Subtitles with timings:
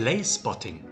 [0.00, 0.82] Playspotting.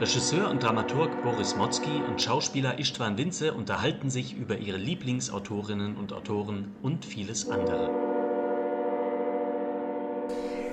[0.00, 6.12] Regisseur und Dramaturg Boris Motzki und Schauspieler Istvan Winze unterhalten sich über ihre Lieblingsautorinnen und
[6.12, 7.88] Autoren und vieles andere.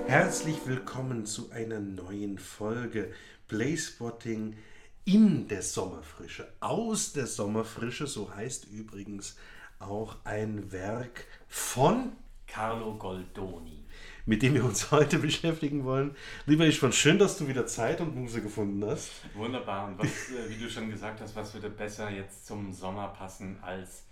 [0.08, 3.12] Herzlich willkommen zu einer neuen Folge
[3.48, 4.58] Playspotting
[5.06, 6.52] in der Sommerfrische.
[6.62, 9.36] Aus der Sommerfrische, so heißt übrigens
[9.78, 12.14] auch ein Werk von
[12.48, 13.86] Carlo Goldoni.
[14.26, 16.16] Mit dem wir uns heute beschäftigen wollen.
[16.46, 19.12] Lieber Istvan, schön, dass du wieder Zeit und Muse gefunden hast.
[19.34, 19.88] Wunderbar.
[19.88, 23.58] Und was, äh, wie du schon gesagt hast, was würde besser jetzt zum Sommer passen
[23.62, 24.04] als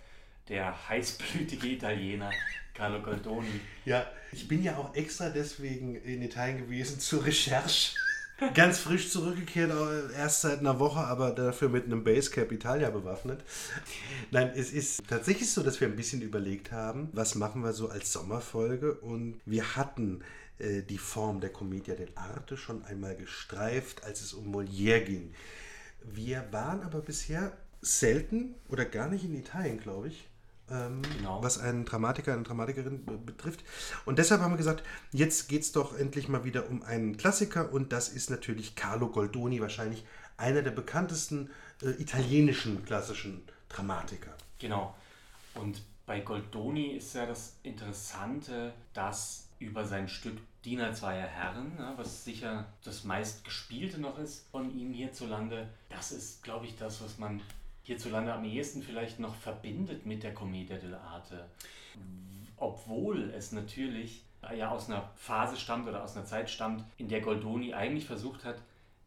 [0.48, 2.30] der heißblütige Italiener
[2.78, 3.60] Carlo Goldoni.
[3.84, 7.96] Ja, ich bin ja auch extra deswegen in Italien gewesen zur Recherche.
[8.54, 9.72] Ganz frisch zurückgekehrt,
[10.16, 13.42] erst seit einer Woche, aber dafür mit einem Basecap Italia bewaffnet.
[14.30, 17.88] Nein, es ist tatsächlich so, dass wir ein bisschen überlegt haben, was machen wir so
[17.88, 20.22] als Sommerfolge und wir hatten
[20.58, 25.34] äh, die Form der Commedia dell'arte schon einmal gestreift, als es um Molière ging.
[26.04, 30.27] Wir waren aber bisher selten oder gar nicht in Italien, glaube ich
[30.70, 31.42] ähm, genau.
[31.42, 33.64] was einen Dramatiker, eine Dramatikerin betrifft.
[34.04, 37.72] Und deshalb haben wir gesagt, jetzt geht es doch endlich mal wieder um einen Klassiker
[37.72, 40.04] und das ist natürlich Carlo Goldoni, wahrscheinlich
[40.36, 41.50] einer der bekanntesten
[41.82, 44.34] äh, italienischen klassischen Dramatiker.
[44.58, 44.94] Genau.
[45.54, 52.24] Und bei Goldoni ist ja das Interessante, dass über sein Stück Diener zweier Herren, was
[52.24, 57.40] sicher das meistgespielte noch ist von ihm hierzulande, das ist, glaube ich, das, was man
[57.88, 61.44] hierzulande am ehesten vielleicht noch verbindet mit der Commedia dell'arte.
[62.58, 67.22] Obwohl es natürlich ja aus einer Phase stammt oder aus einer Zeit stammt, in der
[67.22, 68.60] Goldoni eigentlich versucht hat,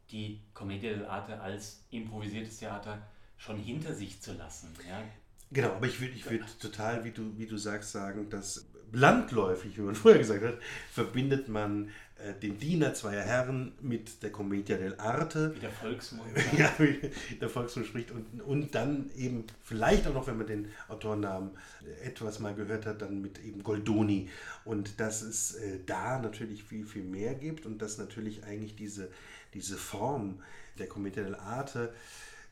[0.10, 3.02] die Commedia dell'arte als improvisiertes Theater
[3.38, 4.74] schon hinter sich zu lassen.
[4.90, 5.04] Ja?
[5.52, 9.78] Genau, aber ich würde ich würd total, wie du, wie du sagst, sagen, dass landläufig,
[9.78, 10.58] wie man früher gesagt hat,
[10.92, 15.56] verbindet man äh, den Diener zweier Herren mit der Commedia dell'arte.
[15.56, 16.30] Wie der Volksmund.
[16.58, 18.12] ja, wie der Volksmund spricht.
[18.12, 21.52] Und, und dann eben, vielleicht auch noch, wenn man den Autornamen
[22.04, 24.30] etwas mal gehört hat, dann mit eben Goldoni.
[24.66, 29.10] Und dass es äh, da natürlich viel, viel mehr gibt und dass natürlich eigentlich diese,
[29.54, 30.42] diese Form
[30.78, 31.90] der Commedia dell'arte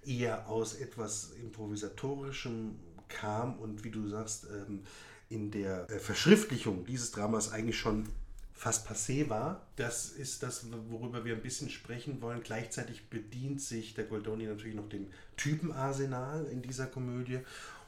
[0.06, 2.76] eher aus etwas Improvisatorischem
[3.10, 4.84] kam und wie du sagst, ähm,
[5.30, 8.10] in der äh, Verschriftlichung dieses Dramas eigentlich schon
[8.54, 9.66] fast passé war.
[9.78, 12.42] Das ist das, worüber wir ein bisschen sprechen wollen.
[12.44, 15.08] Gleichzeitig bedient sich der Goldoni natürlich noch dem
[15.38, 17.40] Typenarsenal in dieser Komödie.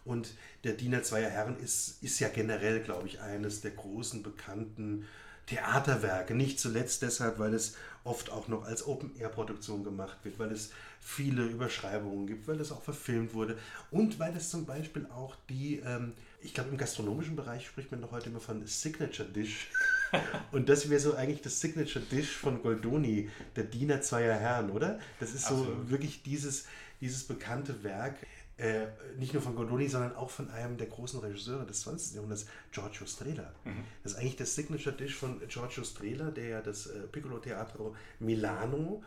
[0.06, 5.06] Und der Diener zweier Herren ist, ist ja generell, glaube ich, eines der großen bekannten
[5.47, 6.34] Theaterwerke.
[6.34, 11.44] Nicht zuletzt deshalb, weil es oft auch noch als Open-Air-Produktion gemacht wird, weil es viele
[11.44, 13.57] Überschreibungen gibt, weil es auch verfilmt wurde
[13.91, 16.13] und weil es zum Beispiel auch die, ähm,
[16.44, 19.69] ich glaube im gastronomischen Bereich spricht man doch heute immer von Signature Dish.
[20.52, 25.00] Und das wäre so eigentlich das Signature Dish von Goldoni, der Diener zweier Herren, oder?
[25.19, 25.90] Das ist so Absolut.
[25.90, 26.66] wirklich dieses,
[27.00, 28.16] dieses bekannte Werk.
[28.57, 28.88] Äh,
[29.18, 32.16] nicht nur von Goldoni, sondern auch von einem der großen Regisseure des 20.
[32.16, 33.53] Jahrhunderts, Giorgio Strehler.
[33.63, 33.84] Mhm.
[34.03, 37.96] Das ist eigentlich das Signature Dish von Giorgio Strehler, der ja das äh, Piccolo Teatro
[38.19, 39.03] Milano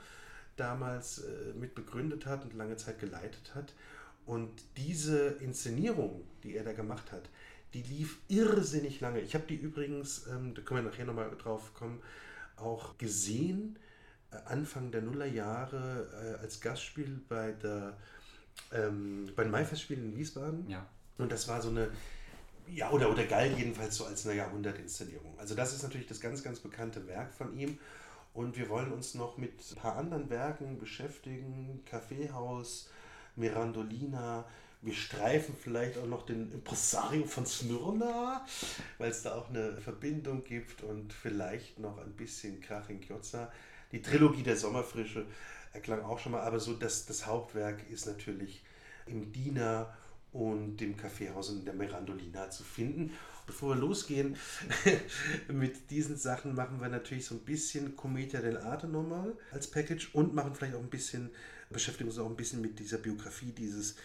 [0.56, 3.72] damals äh, mit begründet hat und lange Zeit geleitet hat.
[4.26, 7.28] Und diese Inszenierung, die er da gemacht hat,
[7.74, 9.20] die lief irrsinnig lange.
[9.20, 12.00] Ich habe die übrigens, ähm, da können wir nachher nochmal drauf kommen,
[12.56, 13.78] auch gesehen,
[14.30, 17.96] äh, Anfang der Nullerjahre äh, als Gastspiel bei der
[18.72, 20.68] ähm, bei den Maifestspielen in Wiesbaden.
[20.68, 20.86] Ja.
[21.18, 21.90] Und das war so eine,
[22.68, 25.38] ja, oder, oder galt jedenfalls so als eine Jahrhundertinszenierung.
[25.38, 27.78] Also das ist natürlich das ganz, ganz bekannte Werk von ihm.
[28.32, 31.82] Und wir wollen uns noch mit ein paar anderen Werken beschäftigen.
[31.84, 32.90] Kaffeehaus,
[33.36, 34.44] Mirandolina,
[34.82, 38.44] wir streifen vielleicht auch noch den Impresario von Smyrna,
[38.98, 43.50] weil es da auch eine Verbindung gibt und vielleicht noch ein bisschen Krach in Chiozza.
[43.92, 45.24] Die Trilogie der Sommerfrische
[45.72, 48.62] erklang auch schon mal, aber so das, das Hauptwerk ist natürlich
[49.06, 49.96] im Diener
[50.32, 53.12] und dem Kaffeehaus und der Mirandolina zu finden.
[53.46, 54.36] Bevor wir losgehen
[55.48, 60.34] mit diesen Sachen, machen wir natürlich so ein bisschen Commedia dell'arte nochmal als Package und
[60.34, 61.30] machen vielleicht auch ein bisschen,
[61.74, 63.96] beschäftigen uns auch ein bisschen mit dieser Biografie dieses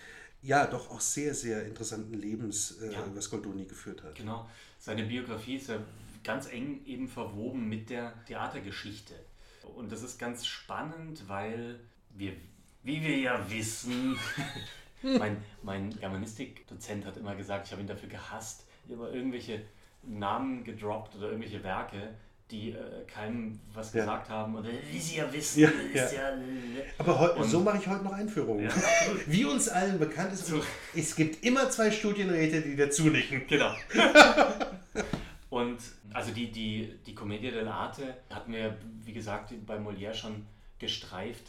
[0.42, 3.04] ja, doch auch sehr, sehr interessanten Lebens, äh, ja.
[3.14, 4.16] was Goldoni geführt hat.
[4.16, 4.50] Genau.
[4.78, 5.80] Seine Biografie ist ja
[6.24, 9.16] ganz eng eben verwoben mit der Theatergeschichte.
[9.76, 11.80] Und das ist ganz spannend, weil
[12.16, 12.34] wir,
[12.84, 14.18] wie wir ja wissen,
[15.02, 19.62] mein, mein Germanistik-Dozent hat immer gesagt, ich habe ihn dafür gehasst, immer irgendwelche
[20.04, 22.16] Namen gedroppt oder irgendwelche Werke,
[22.52, 24.02] die äh, keinem was ja.
[24.02, 24.56] gesagt haben.
[24.56, 26.34] Und wie sie ja wissen, ja, ist ja.
[26.98, 28.66] Aber und, so mache ich heute noch Einführungen.
[28.66, 28.72] Ja.
[29.28, 30.62] Wie uns allen bekannt ist, so.
[30.96, 33.46] es gibt immer zwei Studienräte, die dazu nicken.
[33.48, 33.74] Genau.
[35.50, 35.78] und
[36.14, 40.46] also die, die, die Commedia dell'arte hatten wir, wie gesagt, bei Molière schon
[40.80, 41.44] gestreift,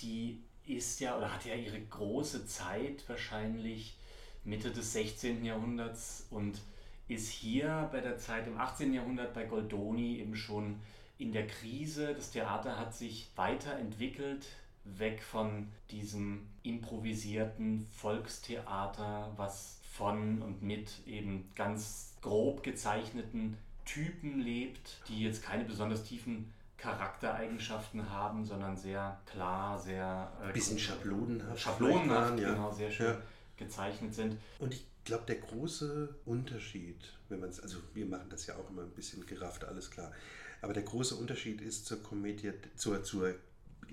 [0.00, 3.96] die ist ja oder hat ja ihre große Zeit wahrscheinlich
[4.44, 5.44] Mitte des 16.
[5.44, 6.58] Jahrhunderts und
[7.08, 8.92] ist hier bei der Zeit im 18.
[8.92, 10.80] Jahrhundert bei Goldoni eben schon
[11.18, 12.14] in der Krise.
[12.14, 14.46] Das Theater hat sich weiterentwickelt,
[14.84, 25.00] weg von diesem improvisierten Volkstheater, was von und mit eben ganz grob gezeichneten Typen lebt,
[25.08, 30.30] die jetzt keine besonders tiefen Charaktereigenschaften haben, sondern sehr klar, sehr.
[30.46, 31.60] Äh, bisschen schablonenhaft.
[31.60, 32.50] Schablonenhaft, ja.
[32.50, 33.22] genau, sehr schön ja.
[33.56, 34.36] gezeichnet sind.
[34.60, 36.96] Und ich glaube, der große Unterschied,
[37.28, 40.12] wenn man es, also wir machen das ja auch immer ein bisschen gerafft, alles klar.
[40.60, 43.34] Aber der große Unterschied ist zur Komödie, zur, zur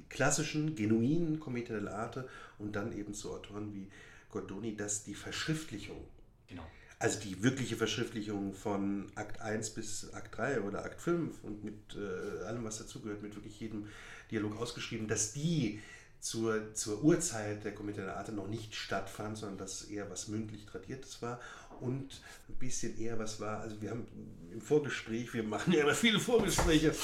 [0.09, 2.25] klassischen, genuinen Komödie dell'arte
[2.59, 3.87] und dann eben zu Autoren wie
[4.29, 6.05] Gordoni, dass die Verschriftlichung,
[6.47, 6.65] genau.
[6.99, 11.95] also die wirkliche Verschriftlichung von Akt 1 bis Akt 3 oder Akt 5 und mit
[11.95, 13.87] äh, allem, was dazugehört, mit wirklich jedem
[14.31, 15.79] Dialog ausgeschrieben, dass die
[16.25, 21.21] zur, zur Urzeit der Komödie dell'arte noch nicht stattfand, sondern dass eher was mündlich Tradiertes
[21.21, 21.39] war
[21.81, 22.19] und
[22.49, 23.59] ein bisschen eher was war.
[23.59, 24.07] Also wir haben
[24.51, 26.95] im Vorgespräch, wir machen ja immer viele Vorgespräche,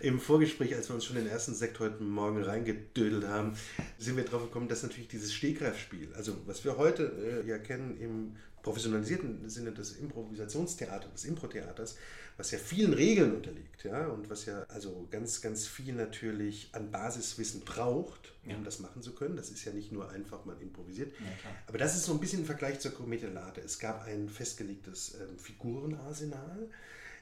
[0.00, 3.56] im Vorgespräch, als wir uns schon den ersten Sekt heute Morgen reingedödelt haben,
[3.98, 7.96] sind wir drauf gekommen, dass natürlich dieses Stehgreifspiel, also was wir heute äh, ja kennen
[8.00, 11.96] im professionalisierten Sinne des Improvisationstheaters, des Impro-Theaters,
[12.38, 16.90] was ja vielen Regeln unterliegt, ja, und was ja also ganz, ganz viel natürlich an
[16.90, 18.56] Basiswissen braucht, um ja.
[18.64, 19.36] das machen zu können.
[19.36, 21.12] Das ist ja nicht nur einfach mal improvisiert.
[21.20, 21.26] Ja,
[21.66, 23.28] Aber das ist so ein bisschen im Vergleich zur Commedia
[23.62, 26.68] Es gab ein festgelegtes ähm, Figurenarsenal.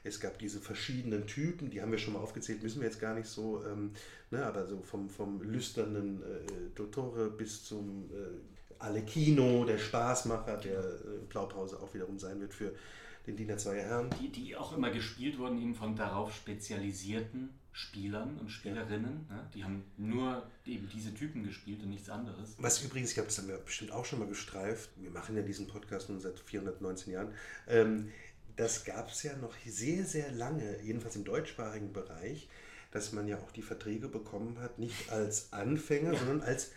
[0.05, 3.15] Es gab diese verschiedenen Typen, die haben wir schon mal aufgezählt, müssen wir jetzt gar
[3.15, 3.93] nicht so, ähm,
[4.31, 8.52] ne, aber so vom, vom lüsternen äh, Dottore bis zum äh,
[8.83, 12.73] Alecchino, der Spaßmacher, der äh, Blaupause auch wiederum sein wird für
[13.27, 14.11] den Diener zweier Herren.
[14.21, 19.27] Die, die auch immer gespielt wurden eben von darauf spezialisierten Spielern und Spielerinnen.
[19.29, 19.37] Ja.
[19.37, 19.51] Ne?
[19.55, 22.55] Die haben nur eben diese Typen gespielt und nichts anderes.
[22.59, 24.91] Was übrigens, ich glaube, das haben wir bestimmt auch schon mal gestreift.
[24.97, 27.33] Wir machen ja diesen Podcast nun seit 419 Jahren.
[27.69, 28.11] Ähm,
[28.57, 32.49] das gab es ja noch sehr, sehr lange, jedenfalls im deutschsprachigen Bereich,
[32.91, 36.19] dass man ja auch die Verträge bekommen hat, nicht als Anfänger, ja.
[36.19, 36.73] sondern als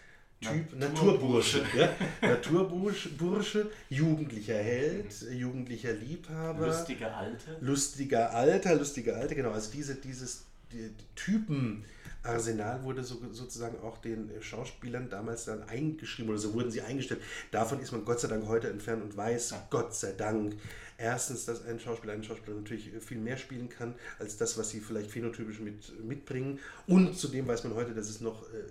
[0.51, 1.59] Typ Naturbursche.
[1.59, 1.95] Naturbursche, ja?
[2.29, 6.67] Naturbursche, jugendlicher Held, jugendlicher Liebhaber.
[6.67, 7.57] Lustiger Alte.
[7.61, 9.51] Lustiger Alter, lustiger Alte, genau.
[9.51, 16.39] Also diese, dieses die, Typenarsenal wurde so, sozusagen auch den Schauspielern damals dann eingeschrieben oder
[16.39, 17.21] so wurden sie eingestellt.
[17.51, 19.67] Davon ist man Gott sei Dank heute entfernt und weiß, ja.
[19.69, 20.55] Gott sei Dank,
[20.97, 24.79] erstens, dass ein Schauspieler, ein Schauspieler natürlich viel mehr spielen kann, als das, was sie
[24.79, 26.59] vielleicht phänotypisch mit, mitbringen.
[26.87, 28.63] Und zudem weiß man heute, dass es noch äh,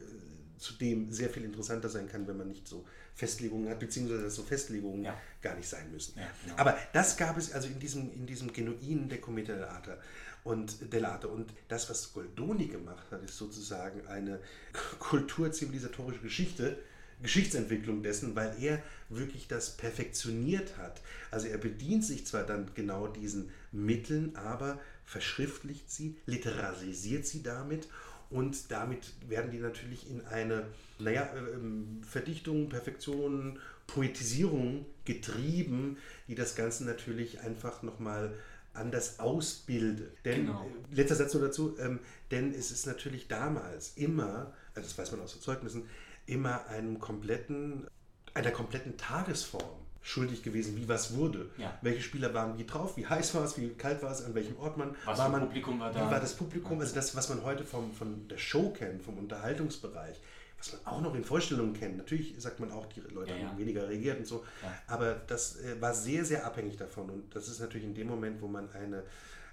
[0.64, 2.84] zudem sehr viel interessanter sein kann, wenn man nicht so
[3.14, 5.16] Festlegungen hat, beziehungsweise dass so Festlegungen ja.
[5.42, 6.18] gar nicht sein müssen.
[6.18, 6.56] Ja, genau.
[6.56, 9.98] Aber das gab es also in diesem, in diesem genuinen der Commedia dell'arte
[10.42, 11.28] und Delate.
[11.28, 14.40] Und das, was Goldoni gemacht hat, ist sozusagen eine
[14.98, 16.78] kulturzivilisatorische Geschichte,
[17.22, 21.00] Geschichtsentwicklung dessen, weil er wirklich das perfektioniert hat.
[21.30, 27.88] Also er bedient sich zwar dann genau diesen Mitteln, aber verschriftlicht sie, literarisiert sie damit
[28.34, 30.66] und damit werden die natürlich in eine,
[30.98, 38.34] naja, ähm, Verdichtung, Perfektion, Poetisierung getrieben, die das Ganze natürlich einfach nochmal
[38.72, 40.16] anders ausbildet.
[40.24, 40.68] Denn, genau.
[40.90, 42.00] Äh, letzter Satz nur dazu, ähm,
[42.32, 45.84] denn es ist natürlich damals immer, also das weiß man aus den Zeugnissen,
[46.26, 47.86] immer einem kompletten,
[48.34, 51.50] einer kompletten Tagesform schuldig gewesen, wie was wurde.
[51.56, 51.76] Ja.
[51.80, 54.56] Welche Spieler waren wie drauf, wie heiß war es, wie kalt war es, an welchem
[54.58, 55.30] Ort man was war.
[55.30, 56.06] Man, Publikum war da.
[56.06, 56.78] Wie war das Publikum?
[56.78, 60.20] Also das, was man heute vom, von der Show kennt, vom Unterhaltungsbereich,
[60.58, 61.96] was man auch noch in Vorstellungen kennt.
[61.96, 63.58] Natürlich sagt man auch, die Leute ja, haben ja.
[63.58, 64.44] weniger reagiert und so.
[64.86, 67.08] Aber das äh, war sehr, sehr abhängig davon.
[67.08, 69.04] Und das ist natürlich in dem Moment, wo man eine,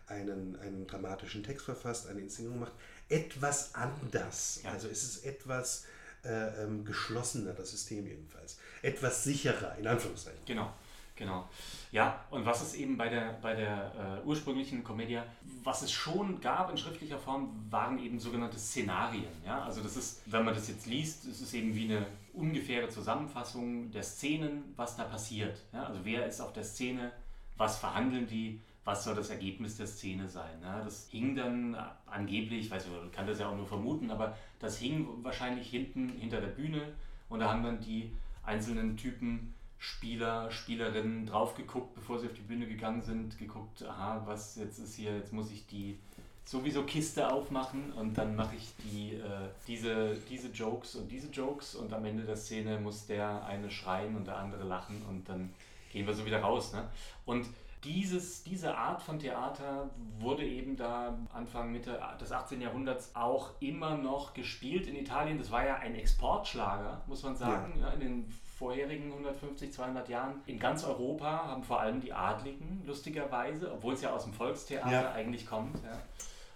[0.07, 2.73] einen, einen dramatischen Text verfasst, eine Inszenierung macht,
[3.07, 4.59] etwas anders.
[4.65, 5.85] Also es ist etwas
[6.25, 8.57] äh, ähm, geschlossener, das System jedenfalls.
[8.81, 10.41] Etwas sicherer, in Anführungszeichen.
[10.45, 10.71] Genau,
[11.15, 11.47] genau.
[11.91, 15.25] Ja, und was es eben bei der, bei der äh, ursprünglichen Comedia,
[15.63, 19.31] was es schon gab in schriftlicher Form, waren eben sogenannte Szenarien.
[19.45, 19.63] Ja?
[19.63, 23.91] Also das ist, wenn man das jetzt liest, es ist eben wie eine ungefähre Zusammenfassung
[23.91, 25.61] der Szenen, was da passiert.
[25.73, 25.83] Ja?
[25.83, 27.11] Also wer ist auf der Szene,
[27.57, 30.59] was verhandeln die, was soll das Ergebnis der Szene sein.
[30.61, 30.81] Ne?
[30.83, 34.35] Das hing dann angeblich, ich weiß nicht, man kann das ja auch nur vermuten, aber
[34.59, 36.93] das hing wahrscheinlich hinten hinter der Bühne
[37.29, 38.11] und da haben dann die
[38.43, 44.21] einzelnen Typen, Spieler, Spielerinnen drauf geguckt, bevor sie auf die Bühne gegangen sind, geguckt, aha,
[44.25, 45.97] was jetzt ist hier, jetzt muss ich die
[46.45, 51.75] sowieso Kiste aufmachen und dann mache ich die, äh, diese, diese Jokes und diese Jokes
[51.75, 55.51] und am Ende der Szene muss der eine schreien und der andere lachen und dann
[55.91, 56.73] gehen wir so wieder raus.
[56.73, 56.87] Ne?
[57.25, 57.47] Und
[57.83, 62.61] Dieses, diese Art von Theater wurde eben da Anfang, Mitte des 18.
[62.61, 65.39] Jahrhunderts auch immer noch gespielt in Italien.
[65.39, 67.87] Das war ja ein Exportschlager, muss man sagen, ja.
[67.87, 70.41] Ja, in den vorherigen 150, 200 Jahren.
[70.45, 74.91] In ganz Europa haben vor allem die Adligen, lustigerweise, obwohl es ja aus dem Volkstheater
[74.91, 75.11] ja.
[75.13, 75.79] eigentlich kommt,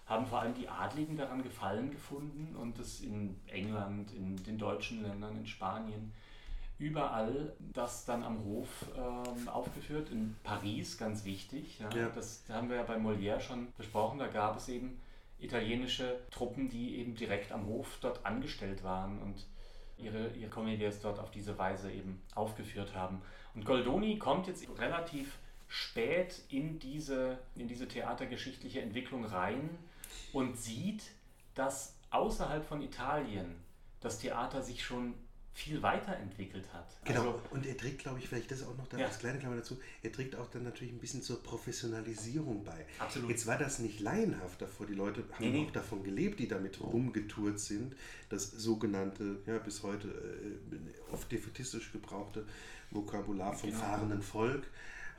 [0.06, 5.02] haben vor allem die Adligen daran Gefallen gefunden und das in England, in den deutschen
[5.02, 6.14] Ländern, in Spanien
[6.78, 10.10] überall das dann am Hof ähm, aufgeführt.
[10.10, 11.80] In Paris, ganz wichtig.
[11.80, 11.90] Ja.
[11.96, 12.10] Ja.
[12.10, 14.20] Das haben wir ja bei Molière schon besprochen.
[14.20, 15.00] Da gab es eben
[15.40, 19.46] italienische Truppen, die eben direkt am Hof dort angestellt waren und
[19.98, 23.22] ihre, ihre Comedies dort auf diese Weise eben aufgeführt haben.
[23.54, 29.70] Und Goldoni kommt jetzt relativ spät in diese, in diese theatergeschichtliche Entwicklung rein
[30.34, 31.12] und sieht,
[31.54, 33.56] dass außerhalb von Italien
[34.02, 35.16] das Theater sich schon
[35.56, 36.86] viel weiterentwickelt hat.
[37.06, 39.08] Genau, also, und er trägt, glaube ich, vielleicht das auch noch da, ja.
[39.08, 42.86] als kleine Klammer dazu, er trägt auch dann natürlich ein bisschen zur Professionalisierung bei.
[43.00, 43.30] Absolut.
[43.30, 46.82] Jetzt war das nicht laienhaft davor, die Leute haben nee, auch davon gelebt, die damit
[46.82, 47.96] rumgetourt sind,
[48.28, 52.46] das sogenannte, ja bis heute äh, oft defetistisch gebrauchte
[52.92, 53.82] Vokabular vom genau.
[53.82, 54.64] fahrenden Volk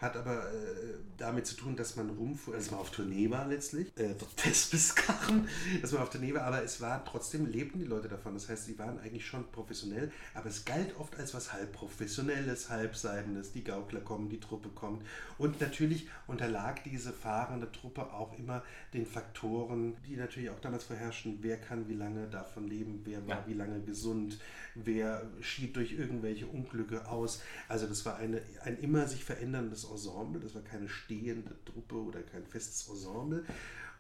[0.01, 3.89] hat aber äh, damit zu tun, dass man rumfuhr, also man auf Tournee war letztlich,
[3.97, 5.49] äh, Thespeskarren,
[5.81, 8.35] dass man auf Tournee war, aber es war trotzdem, lebten die Leute davon.
[8.35, 12.69] Das heißt, sie waren eigentlich schon professionell, aber es galt oft als was halb professionelles,
[12.69, 13.53] halbseidendes.
[13.53, 15.03] Die Gaukler kommen, die Truppe kommt.
[15.39, 18.63] Und natürlich unterlag diese fahrende Truppe auch immer
[18.93, 23.37] den Faktoren, die natürlich auch damals vorherrschen, wer kann wie lange davon leben, wer war
[23.37, 23.45] ja.
[23.47, 24.39] wie lange gesund,
[24.75, 27.41] wer schied durch irgendwelche Unglücke aus.
[27.69, 32.23] Also das war eine, ein immer sich veränderndes Ensemble, das war keine stehende Truppe oder
[32.23, 33.45] kein festes Ensemble.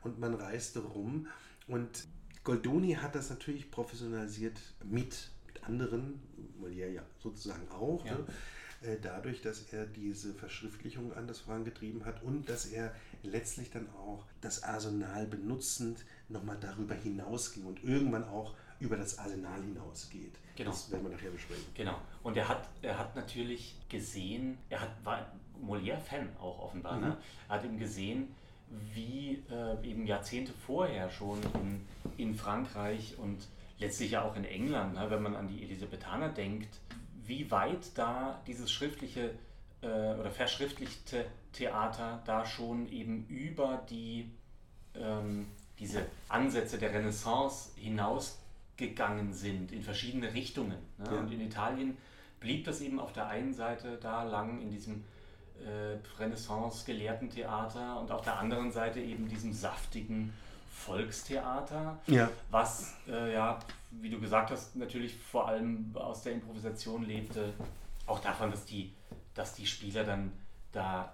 [0.02, 1.26] Und man reiste rum.
[1.66, 2.06] Und
[2.44, 6.20] Goldoni hat das natürlich professionalisiert mit, mit anderen,
[6.60, 8.04] Molière ja sozusagen auch.
[8.06, 8.14] Ja.
[8.14, 8.26] Ne?
[8.82, 14.24] Äh, dadurch, dass er diese Verschriftlichung anders vorangetrieben hat und dass er letztlich dann auch
[14.40, 20.34] das Arsenal benutzend nochmal darüber hinausging und irgendwann auch über das Arsenal hinausgeht.
[20.56, 20.70] Genau.
[20.70, 21.64] Das werden wir nachher besprechen.
[21.74, 21.98] Genau.
[22.22, 25.32] Und er hat, er hat natürlich gesehen, er hat, war
[25.62, 27.06] Molière-Fan auch offenbar, ne?
[27.06, 27.12] mhm.
[27.12, 27.16] ne?
[27.48, 28.34] hat eben gesehen,
[28.94, 31.86] wie äh, eben Jahrzehnte vorher schon in,
[32.16, 33.46] in Frankreich und
[33.78, 35.10] letztlich ja auch in England, ne?
[35.10, 36.80] wenn man an die Elisabethaner denkt,
[37.24, 39.30] wie weit da dieses schriftliche
[39.82, 44.30] äh, oder verschriftlichte Theater da schon eben über die
[44.94, 45.46] ähm,
[45.78, 48.38] diese Ansätze der Renaissance hinaus
[48.76, 50.78] gegangen sind in verschiedene Richtungen.
[50.98, 51.04] Ne?
[51.04, 51.18] Ja.
[51.18, 51.96] Und in Italien
[52.40, 55.04] blieb das eben auf der einen Seite da lang in diesem
[55.64, 60.32] äh, Renaissance-Gelehrtentheater und auf der anderen Seite eben diesem saftigen
[60.70, 62.28] Volkstheater, ja.
[62.50, 63.58] was äh, ja,
[63.90, 67.52] wie du gesagt hast, natürlich vor allem aus der Improvisation lebte,
[68.06, 68.92] auch davon, dass die,
[69.34, 70.32] dass die Spieler dann
[70.72, 71.12] da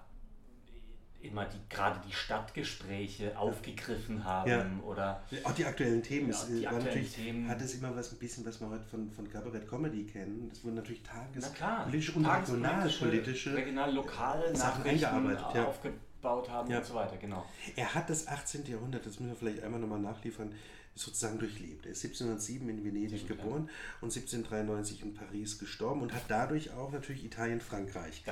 [1.23, 4.65] immer die, gerade die Stadtgespräche aufgegriffen haben ja.
[4.85, 6.31] oder auch die aktuellen Themen.
[6.31, 7.47] Ja, die aktuellen natürlich, Themen.
[7.47, 10.49] hat es immer was ein bisschen, was wir heute von, von Kabarett Comedy kennen.
[10.49, 15.65] Das wurden natürlich tagespolitische und regionalpolitische regional lokal Sachen eingearbeitet, ja.
[15.65, 16.77] aufgebaut haben ja.
[16.79, 17.17] und so weiter.
[17.17, 17.45] Genau.
[17.75, 18.65] Er hat das 18.
[18.65, 20.53] Jahrhundert, das müssen wir vielleicht einmal nochmal nachliefern,
[20.95, 21.85] sozusagen durchlebt.
[21.85, 23.69] Er ist 1707 in Venedig geboren
[24.01, 28.23] und 1793 in Paris gestorben und hat dadurch auch natürlich Italien, Frankreich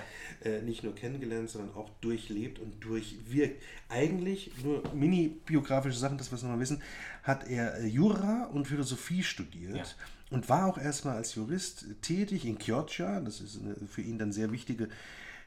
[0.44, 3.62] äh, nicht nur kennengelernt, sondern auch durchlebt und durchwirkt.
[3.90, 6.82] Eigentlich nur mini-biografische Sachen, das wir noch mal wissen,
[7.24, 9.76] hat er äh, Jura und Philosophie studiert.
[9.76, 9.86] Ja.
[10.30, 14.32] Und war auch erstmal als Jurist tätig in Chioggia, das ist eine für ihn dann
[14.32, 14.88] sehr wichtige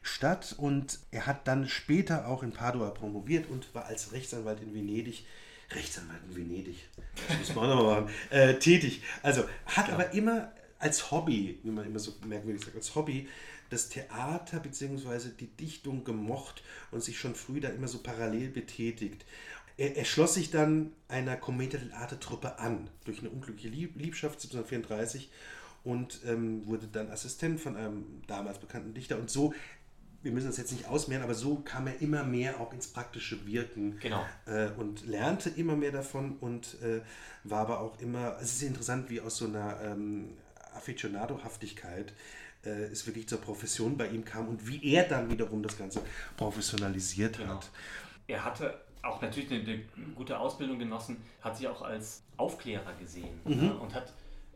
[0.03, 0.53] Stadt.
[0.57, 5.25] Und er hat dann später auch in Padua promoviert und war als Rechtsanwalt in Venedig
[5.71, 6.77] Rechtsanwalt in Venedig,
[7.27, 9.01] das muss man auch nochmal machen, äh, tätig.
[9.23, 9.99] Also hat Klar.
[9.99, 13.27] aber immer als Hobby, wie man immer so merkwürdig sagt, als Hobby
[13.69, 15.29] das Theater bzw.
[15.39, 19.25] die Dichtung gemocht und sich schon früh da immer so parallel betätigt.
[19.77, 25.29] Er, er schloss sich dann einer Commedia dell'arte Truppe an, durch eine unglückliche Liebschaft 1734
[25.83, 29.53] und ähm, wurde dann Assistent von einem damals bekannten Dichter und so
[30.25, 33.45] wir müssen das jetzt nicht ausmehren, aber so kam er immer mehr auch ins praktische
[33.45, 34.25] Wirken genau.
[34.47, 37.01] äh, und lernte immer mehr davon und äh,
[37.43, 40.33] war aber auch immer, es ist interessant, wie aus so einer ähm,
[40.73, 42.11] Aficionado-Haftigkeit
[42.65, 46.01] äh, es wirklich zur Profession bei ihm kam und wie er dann wiederum das Ganze
[46.37, 47.57] professionalisiert genau.
[47.57, 47.69] hat.
[48.27, 49.83] Er hatte auch natürlich eine, eine,
[50.15, 53.55] gute Ausbildung genossen, hat sich auch als Aufklärer gesehen mhm.
[53.57, 53.77] ne?
[53.77, 54.11] und hat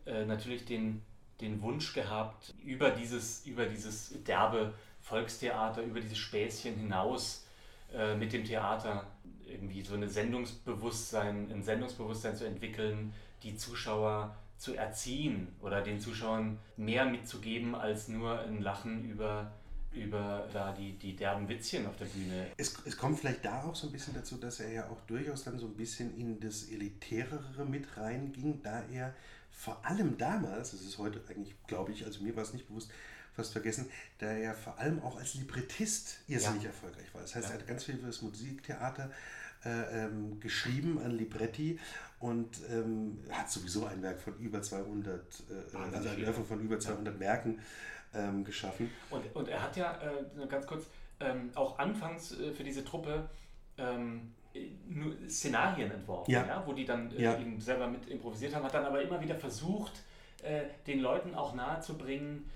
[0.07, 1.03] äh, natürlich den,
[1.41, 4.73] den Wunsch gehabt, über dieses, über dieses derbe
[5.09, 7.45] Volkstheater über dieses Späßchen hinaus
[7.93, 9.07] äh, mit dem Theater
[9.45, 13.13] irgendwie so eine Sendungsbewusstsein, ein Sendungsbewusstsein zu entwickeln,
[13.43, 19.51] die Zuschauer zu erziehen oder den Zuschauern mehr mitzugeben als nur ein Lachen über
[19.91, 22.45] über da die, die derben Witzchen auf der Bühne.
[22.57, 25.43] Es, es kommt vielleicht da auch so ein bisschen dazu, dass er ja auch durchaus
[25.43, 29.15] dann so ein bisschen in das Elitärere mit reinging, da er
[29.49, 32.91] vor allem damals, das ist heute eigentlich, glaube ich, also mir war es nicht bewusst,
[33.39, 36.69] fast vergessen, da er vor allem auch als Librettist irrsinnig ja.
[36.69, 37.21] erfolgreich war.
[37.21, 37.55] Das heißt, ja.
[37.55, 39.09] er hat ganz viel für das Musiktheater
[39.65, 41.79] äh, ähm, geschrieben an Libretti
[42.19, 45.43] und ähm, hat sowieso ein Werk von über 200,
[45.73, 47.19] äh, also ein Werk von über 200 ja.
[47.19, 47.59] Werken
[48.13, 48.89] ähm, geschaffen.
[49.09, 50.85] Und, und er hat ja, äh, ganz kurz,
[51.21, 53.29] ähm, auch anfangs äh, für diese Truppe
[53.77, 54.33] ähm,
[54.87, 56.45] nur Szenarien entworfen, ja.
[56.45, 57.39] ja wo die dann äh, ja.
[57.39, 59.93] eben selber mit improvisiert haben, hat dann aber immer wieder versucht,
[60.41, 62.49] äh, den Leuten auch nahezubringen,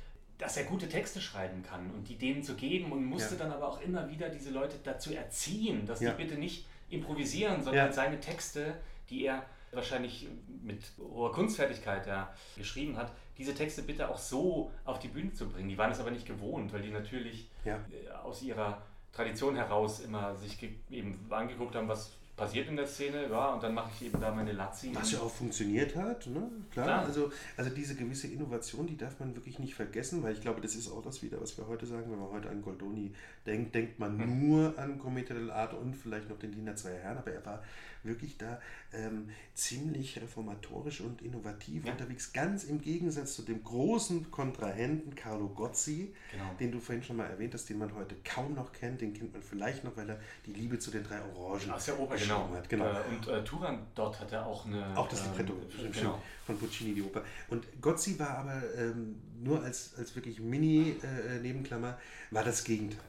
[0.44, 3.44] dass er gute Texte schreiben kann und die denen zu geben und musste ja.
[3.44, 7.94] dann aber auch immer wieder diese Leute dazu erziehen, dass die bitte nicht improvisieren, sondern
[7.94, 8.76] seine Texte,
[9.10, 10.28] die er wahrscheinlich
[10.62, 15.50] mit hoher Kunstfertigkeit ja, geschrieben hat, diese Texte bitte auch so auf die Bühne zu
[15.50, 15.70] bringen.
[15.70, 17.78] Die waren es aber nicht gewohnt, weil die natürlich ja.
[17.78, 18.82] Äh, aus ihrer
[19.14, 23.74] Tradition heraus immer sich eben angeguckt haben, was passiert in der Szene, ja, und dann
[23.74, 24.90] mache ich eben da meine Lazzi.
[24.94, 26.50] Was ja auch funktioniert hat, ne?
[26.72, 26.86] Klar.
[26.86, 27.06] Klar.
[27.06, 30.76] Also, also diese gewisse Innovation, die darf man wirklich nicht vergessen, weil ich glaube, das
[30.76, 33.12] ist auch das wieder, was wir heute sagen, wenn man heute an Goldoni
[33.46, 34.48] denkt, denkt man mhm.
[34.48, 37.64] nur an Cometa dell'Arte und vielleicht noch den Diener zweier Herren, aber er war
[38.04, 38.60] wirklich da
[38.94, 41.92] ähm, ziemlich reformatorisch und innovativ ja.
[41.92, 46.54] unterwegs, ganz im Gegensatz zu dem großen Kontrahenten Carlo Gozzi, genau.
[46.60, 49.34] den du vorhin schon mal erwähnt hast, den man heute kaum noch kennt, den kennt
[49.34, 52.50] man vielleicht noch, weil er die Liebe zu den drei Orangen Aus der Oper, genau.
[52.50, 52.70] hat.
[52.70, 52.86] Genau.
[52.86, 54.98] Äh, und äh, Turan dort hat er auch eine...
[54.98, 56.22] Auch das Libretto, äh, genau.
[56.46, 57.24] von Puccini, die Oper.
[57.50, 63.00] Und Gozzi war aber ähm, nur als, als wirklich Mini-Nebenklammer, äh, war das Gegenteil.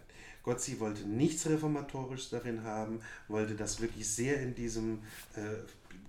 [0.44, 5.02] Gotzi wollte nichts Reformatorisches darin haben, wollte das wirklich sehr in diesem,
[5.36, 5.40] äh,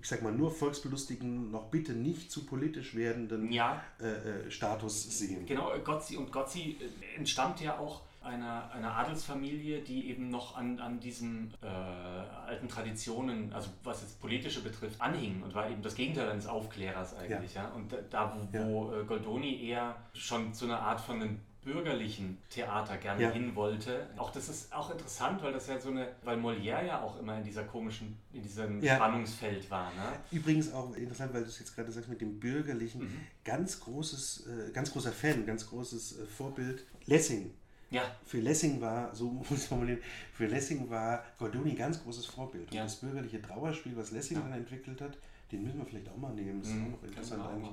[0.02, 3.82] ich sag mal, nur volksbelustigen, noch bitte nicht zu politisch werdenden ja.
[4.00, 4.06] äh,
[4.48, 5.46] äh Status sehen.
[5.46, 10.80] Genau, Gotzi und Gotzi äh, entstammt ja auch einer, einer Adelsfamilie, die eben noch an,
[10.80, 15.96] an diesen äh, alten Traditionen, also was das Politische betrifft, anhing und war eben das
[15.96, 17.54] Gegenteil eines Aufklärers eigentlich.
[17.54, 17.64] Ja.
[17.64, 17.70] ja?
[17.70, 18.68] Und da, wo, ja.
[18.68, 23.32] wo äh, Goldoni eher schon zu einer Art von einem bürgerlichen Theater gerne ja.
[23.32, 24.08] hin wollte.
[24.18, 27.38] Auch das ist auch interessant, weil das ja so eine, weil Molière ja auch immer
[27.38, 28.96] in dieser komischen, in diesem ja.
[28.96, 29.88] Spannungsfeld war.
[29.96, 30.20] Ne?
[30.32, 33.20] Übrigens auch interessant, weil du es jetzt gerade sagst mit dem bürgerlichen, mhm.
[33.44, 37.52] ganz großes, äh, ganz großer Fan, ganz großes äh, Vorbild, Lessing.
[37.90, 38.04] Ja.
[38.26, 40.00] Für Lessing war, so muss ich formulieren,
[40.34, 42.68] für Lessing war Goldoni ganz großes Vorbild.
[42.68, 42.84] Und ja.
[42.84, 45.18] das bürgerliche Trauerspiel, was Lessing dann entwickelt hat,
[45.52, 46.60] den müssen wir vielleicht auch mal nehmen.
[46.62, 46.86] Das ist mhm.
[46.86, 47.72] auch noch interessant eigentlich.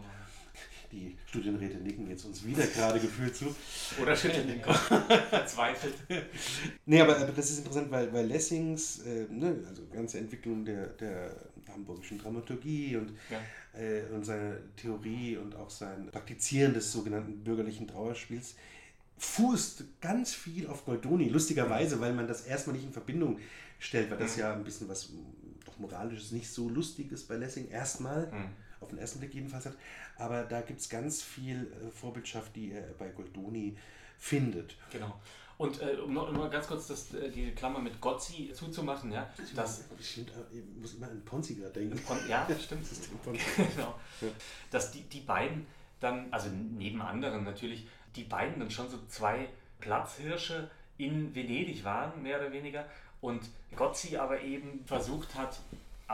[0.93, 3.55] Die Studienräte nicken jetzt uns wieder gerade gefühlt zu.
[4.01, 4.79] Oder schütteln den Kopf.
[5.31, 5.95] Verzweifelt.
[6.85, 10.89] nee, aber, aber das ist interessant, weil, weil Lessings, äh, ne, also ganze Entwicklung der,
[10.89, 11.35] der
[11.73, 13.81] hamburgischen Dramaturgie und, ja.
[13.81, 18.55] äh, und seine Theorie und auch sein Praktizieren des sogenannten bürgerlichen Trauerspiels
[19.17, 21.31] fußt ganz viel auf Goldoni.
[21.31, 23.39] Lustigerweise, weil man das erstmal nicht in Verbindung
[23.79, 24.41] stellt, weil das mhm.
[24.41, 25.11] ja ein bisschen was
[25.65, 28.27] doch moralisches, nicht so lustiges bei Lessing erstmal.
[28.27, 29.75] Mhm auf den ersten Blick jedenfalls hat.
[30.17, 33.77] Aber da gibt es ganz viel äh, Vorbildschaft, die er bei Goldoni
[34.19, 34.77] findet.
[34.91, 35.19] Genau.
[35.59, 39.33] Und äh, um noch mal ganz kurz das, äh, die Klammer mit Gozzi zuzumachen, ja,
[39.55, 41.99] das, stimmt, äh, ich muss immer an Ponzi gerade denken.
[42.01, 42.85] Pon ja, stimmt.
[42.91, 43.95] Das genau.
[44.21, 44.29] Ja.
[44.71, 45.67] Dass die, die beiden
[46.01, 52.23] dann, also neben anderen natürlich, die beiden dann schon so zwei Platzhirsche in Venedig waren,
[52.23, 52.87] mehr oder weniger,
[53.21, 53.43] und
[53.77, 55.61] Gozzi aber eben versucht hat,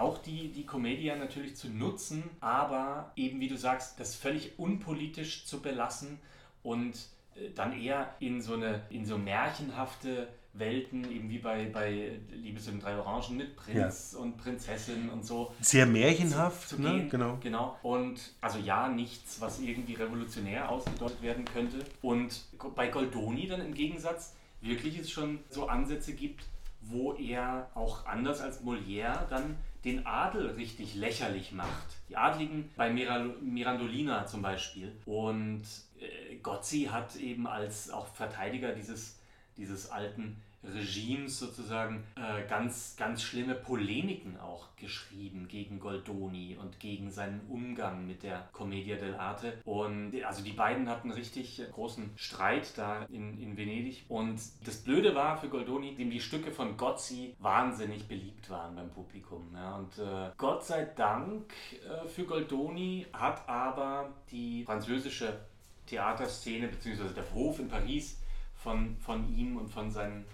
[0.00, 5.46] auch die, die Comedia natürlich zu nutzen, aber eben, wie du sagst, das völlig unpolitisch
[5.46, 6.18] zu belassen
[6.62, 6.94] und
[7.36, 12.60] äh, dann eher in so eine in so märchenhafte Welten, eben wie bei, bei Liebe
[12.60, 14.18] zu den drei Orangen mit Prinz ja.
[14.18, 15.52] und Prinzessin und so.
[15.60, 17.06] Sehr märchenhaft, zu, zu ne?
[17.08, 17.38] Genau.
[17.40, 17.78] genau.
[17.82, 21.78] Und also ja, nichts, was irgendwie revolutionär ausgedeutet werden könnte.
[22.02, 26.44] Und bei Goldoni dann im Gegensatz wirklich es schon so Ansätze gibt,
[26.80, 29.56] wo er auch anders als Molière dann
[29.88, 31.96] den Adel richtig lächerlich macht.
[32.08, 34.92] Die Adligen bei Mirandolina zum Beispiel.
[35.06, 35.62] Und
[35.98, 39.18] äh, Gozzi hat eben als auch Verteidiger dieses,
[39.56, 47.10] dieses alten Regimes sozusagen äh, ganz, ganz schlimme Polemiken auch geschrieben gegen Goldoni und gegen
[47.10, 49.52] seinen Umgang mit der Commedia dell'arte.
[49.64, 54.04] Und also die beiden hatten richtig großen Streit da in, in Venedig.
[54.08, 58.90] Und das Blöde war für Goldoni, dem die Stücke von Gozzi wahnsinnig beliebt waren beim
[58.90, 59.50] Publikum.
[59.54, 59.76] Ja.
[59.76, 65.38] Und äh, Gott sei Dank äh, für Goldoni hat aber die französische
[65.86, 67.14] Theaterszene bzw.
[67.14, 68.20] der Hof in Paris
[68.54, 70.24] von, von ihm und von seinen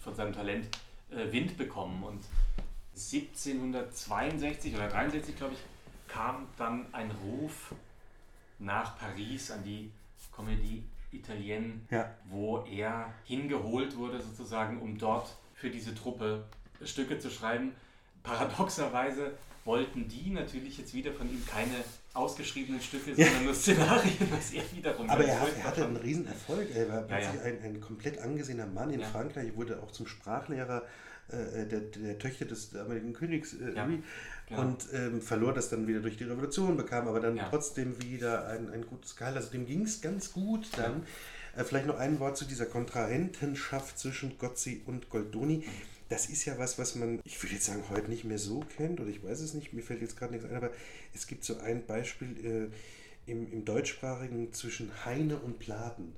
[0.00, 0.66] von seinem Talent
[1.10, 2.02] äh, Wind bekommen.
[2.02, 2.22] Und
[2.94, 5.60] 1762 oder 63, glaube ich,
[6.12, 7.74] kam dann ein Ruf
[8.58, 9.90] nach Paris an die
[10.34, 10.82] Comédie
[11.12, 12.10] Italien, Ja.
[12.28, 16.44] wo er hingeholt wurde sozusagen, um dort für diese Truppe
[16.84, 17.72] Stücke zu schreiben.
[18.22, 19.32] Paradoxerweise
[19.64, 21.82] wollten die natürlich jetzt wieder von ihm keine
[22.18, 23.26] ausgeschriebenen Stücke, Ja.
[23.26, 26.04] sondern nur Szenarien, was er wiederum Aber er, hat, er hatte einen fand.
[26.06, 26.68] riesen Erfolg.
[26.74, 27.42] Er war Ja, plötzlich ja.
[27.42, 29.06] Ein, ein komplett angesehener Mann in Ja.
[29.06, 30.82] Frankreich, wurde auch zum Sprachlehrer
[31.30, 33.86] äh, der, der Töchter des damaligen Königs äh, Ja,
[34.48, 34.60] genau.
[34.62, 37.48] und ähm, verlor das dann wieder durch die Revolution, bekam aber dann Ja.
[37.50, 39.36] trotzdem wieder ein, ein gutes Gehalt.
[39.36, 41.02] Also dem ging es ganz gut dann.
[41.56, 45.64] Äh, vielleicht noch ein Wort zu dieser Kontrahentenschaft zwischen Gozzi und Goldoni.
[46.08, 49.00] Das ist ja was, was man, ich würde jetzt sagen, heute nicht mehr so kennt,
[49.00, 50.70] oder ich weiß es nicht, mir fällt jetzt gerade nichts ein, aber
[51.14, 52.70] es gibt so ein Beispiel
[53.26, 56.14] äh, im, im deutschsprachigen zwischen Heine und Platen.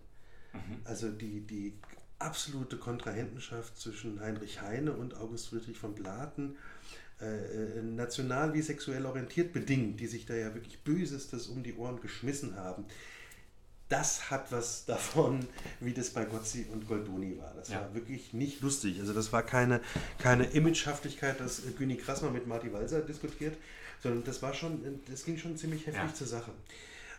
[0.85, 1.75] Also die, die
[2.19, 6.57] absolute Kontrahentenschaft zwischen Heinrich Heine und August Friedrich von Platen,
[7.21, 11.75] äh, äh, national wie sexuell orientiert bedingt, die sich da ja wirklich Bösestes um die
[11.75, 12.85] Ohren geschmissen haben.
[13.91, 15.47] Das hat was davon,
[15.81, 17.53] wie das bei Gozzi und Goldoni war.
[17.55, 17.81] Das Ja.
[17.83, 18.99] war wirklich nicht lustig.
[19.01, 19.81] Also das war keine,
[20.19, 23.57] keine Imagehaftigkeit, dass äh, Güni Krassmann mit Marty Walser diskutiert,
[24.03, 26.15] sondern das war schon, äh, das ging schon ziemlich heftig Ja.
[26.15, 26.53] zur Sache.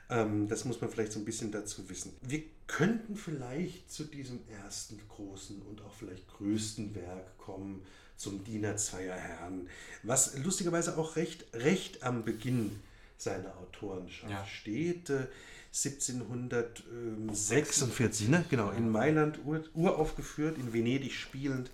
[0.10, 2.14] Ähm, das muss man vielleicht so ein bisschen dazu wissen.
[2.22, 7.84] Wir könnten vielleicht zu diesem ersten großen und auch vielleicht größten Werk kommen,
[8.18, 9.68] zum Diener zweier Herren,
[10.04, 12.80] was lustigerweise auch recht, recht am Beginn
[13.18, 14.46] seiner Autorenschaft Ja.
[14.46, 15.12] steht.
[15.74, 18.44] Äh, 1746, ne?
[18.50, 21.72] genau, in Mailand ur, uraufgeführt, in Venedig spielend,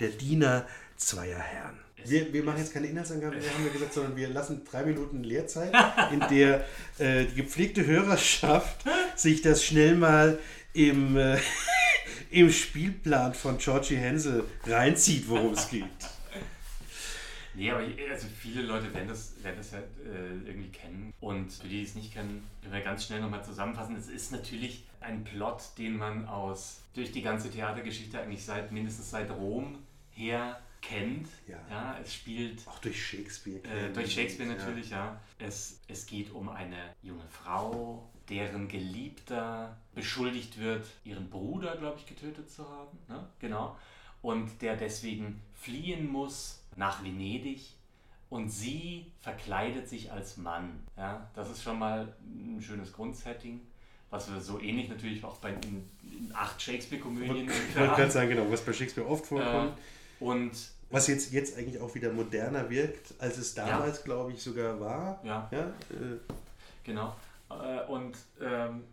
[0.00, 1.78] der Diener zweier Herren.
[2.04, 5.22] Wir, wir machen jetzt keine Inhaltsangabe, mehr, haben wir gesagt, sondern wir lassen drei Minuten
[5.22, 5.72] Lehrzeit,
[6.12, 6.64] in der
[6.98, 10.40] äh, die gepflegte Hörerschaft sich das schnell mal
[10.72, 11.38] im, äh,
[12.30, 15.84] im Spielplan von Georgie Hensel reinzieht, worum es geht.
[17.56, 21.12] Nee, aber ich- also viele Leute werden das, werden das ja äh, irgendwie kennen.
[21.20, 23.96] Und für die, die es nicht kennen, können wir ganz schnell nochmal zusammenfassen.
[23.96, 29.10] Es ist natürlich ein Plot, den man aus durch die ganze Theatergeschichte eigentlich seit mindestens
[29.10, 29.78] seit Rom
[30.10, 31.28] her kennt.
[31.48, 31.98] Ja.
[32.02, 33.58] es spielt Auch durch Shakespeare.
[33.64, 35.20] äh, durch Shakespeare natürlich, ja.
[35.38, 42.06] Es, es geht um eine junge Frau, deren Geliebter beschuldigt wird, ihren Bruder, glaube ich,
[42.06, 42.98] getötet zu haben.
[43.08, 43.26] Ne?
[43.40, 43.76] Genau.
[44.22, 47.74] Und der deswegen fliehen muss nach Venedig.
[48.28, 50.82] Und sie verkleidet sich als Mann.
[50.96, 51.30] Ja?
[51.34, 53.60] Das ist schon mal ein schönes Grundsetting.
[54.10, 58.28] Was wir so ähnlich natürlich auch bei in, in acht Shakespeare-Komödien Ich wollte gerade sagen,
[58.30, 59.78] genau, was bei Shakespeare oft äh, vorkommt.
[60.20, 60.52] Und
[60.90, 65.20] Was jetzt, jetzt eigentlich auch wieder moderner wirkt, als es damals, glaube ich, sogar war.
[65.24, 66.18] ja, Ja, äh,
[66.84, 67.14] Genau.
[67.50, 68.84] Äh, Und ähm,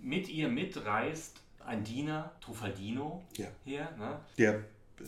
[0.00, 3.46] mit ihr mitreist ein Diener, Trufaldino, Ja.
[3.64, 4.18] her, ne?
[4.36, 4.64] der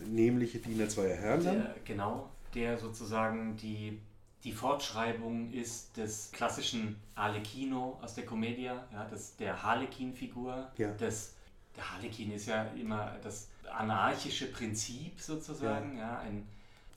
[0.06, 1.56] nämliche Diener zweier Herren dann.
[1.56, 4.00] der, genau, der sozusagen die,
[4.44, 10.70] die Fortschreibung ist des klassischen Arlecchino aus der Commedia, ja, das, der Harlequin-Figur.
[10.76, 10.92] Ja.
[10.98, 11.34] Das,
[11.76, 15.98] der Harlequin ist ja immer das anarchische Prinzip sozusagen.
[15.98, 16.18] Ja.
[16.18, 16.46] ein,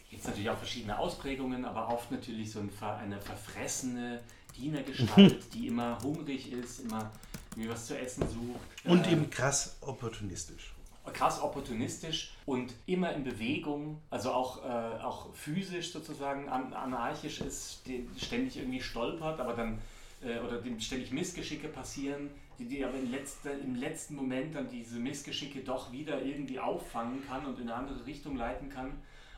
[0.10, 4.22] gibt es natürlich auch verschiedene Ausprägungen, aber oft natürlich so ein, eine verfressene
[4.56, 7.12] Dienergestalt, die immer hungrig ist, immer
[7.52, 8.86] irgendwie was zu essen sucht.
[8.86, 10.74] Und eben krass opportunistisch.
[11.14, 17.84] Krass opportunistisch und immer in Bewegung, also auch, äh, auch physisch sozusagen an, anarchisch ist,
[18.18, 19.80] ständig irgendwie stolpert, aber dann
[20.22, 24.70] äh, oder dem ständig Missgeschicke passieren, die, die aber im letzten, im letzten Moment dann
[24.70, 28.94] diese Missgeschicke doch wieder irgendwie auffangen kann und in eine andere Richtung leiten kann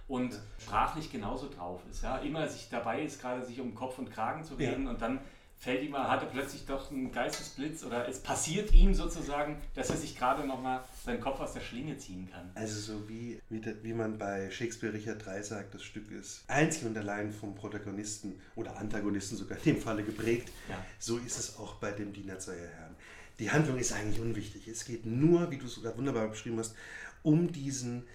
[0.08, 2.04] und sprachlich genauso drauf ist.
[2.04, 2.18] Ja?
[2.18, 5.20] Immer sich dabei ist, gerade sich um Kopf und Kragen zu reden und dann
[5.60, 9.98] fällt ihm, hat er plötzlich doch einen Geistesblitz oder es passiert ihm sozusagen, dass er
[9.98, 12.50] sich gerade nochmal seinen Kopf aus der Schlinge ziehen kann.
[12.56, 16.86] Also so wie, wie, wie man bei Shakespeare Richard III sagt, das Stück ist einzig
[16.86, 20.50] und allein vom Protagonisten oder Antagonisten sogar in dem Falle geprägt.
[20.70, 20.84] Ja.
[20.98, 22.96] So ist es auch bei dem Diener zweier Herren.
[23.40, 24.68] Die Handlung ist eigentlich unwichtig.
[24.68, 26.74] Es geht nur, wie du es gerade wunderbar beschrieben hast,
[27.22, 28.06] um diesen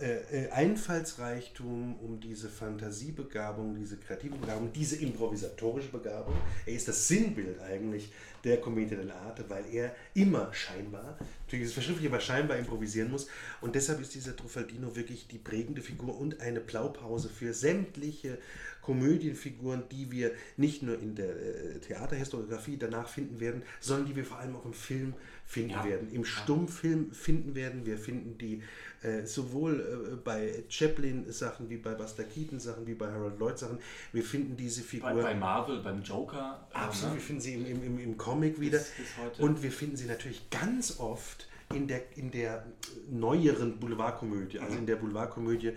[0.00, 6.34] äh, äh, Einfallsreichtum, um diese Fantasiebegabung, diese kreative Begabung, diese improvisatorische Begabung.
[6.66, 8.12] Er ist das Sinnbild eigentlich
[8.44, 11.16] der Commedia dell'arte, weil er immer scheinbar,
[11.52, 13.28] natürlich ist es verschriftlich, aber scheinbar improvisieren muss.
[13.60, 18.38] Und deshalb ist dieser Truffaldino wirklich die prägende Figur und eine Blaupause für sämtliche
[18.80, 24.24] Komödienfiguren, die wir nicht nur in der äh, Theaterhistoriografie danach finden werden, sondern die wir
[24.24, 25.14] vor allem auch im Film
[25.46, 25.84] finden Ja.
[25.84, 27.84] werden, im Stummfilm finden werden.
[27.86, 28.62] Wir finden die
[29.02, 29.80] äh, sowohl
[30.12, 33.78] äh, bei Chaplin Sachen wie bei Buster Keaton Sachen wie bei Harold Lloyd Sachen.
[34.12, 36.66] Wir finden diese Figur Bei, bei Marvel, beim Joker.
[36.72, 37.14] äh, absolut.
[37.14, 37.20] ne?
[37.20, 38.92] Wir finden sie im, im, im, im Comic wieder Bis-
[39.30, 41.41] bis und wir finden sie natürlich ganz oft
[41.74, 42.66] in der, in der
[43.10, 45.72] neueren Boulevardkomödie, also in der Boulevardkomödie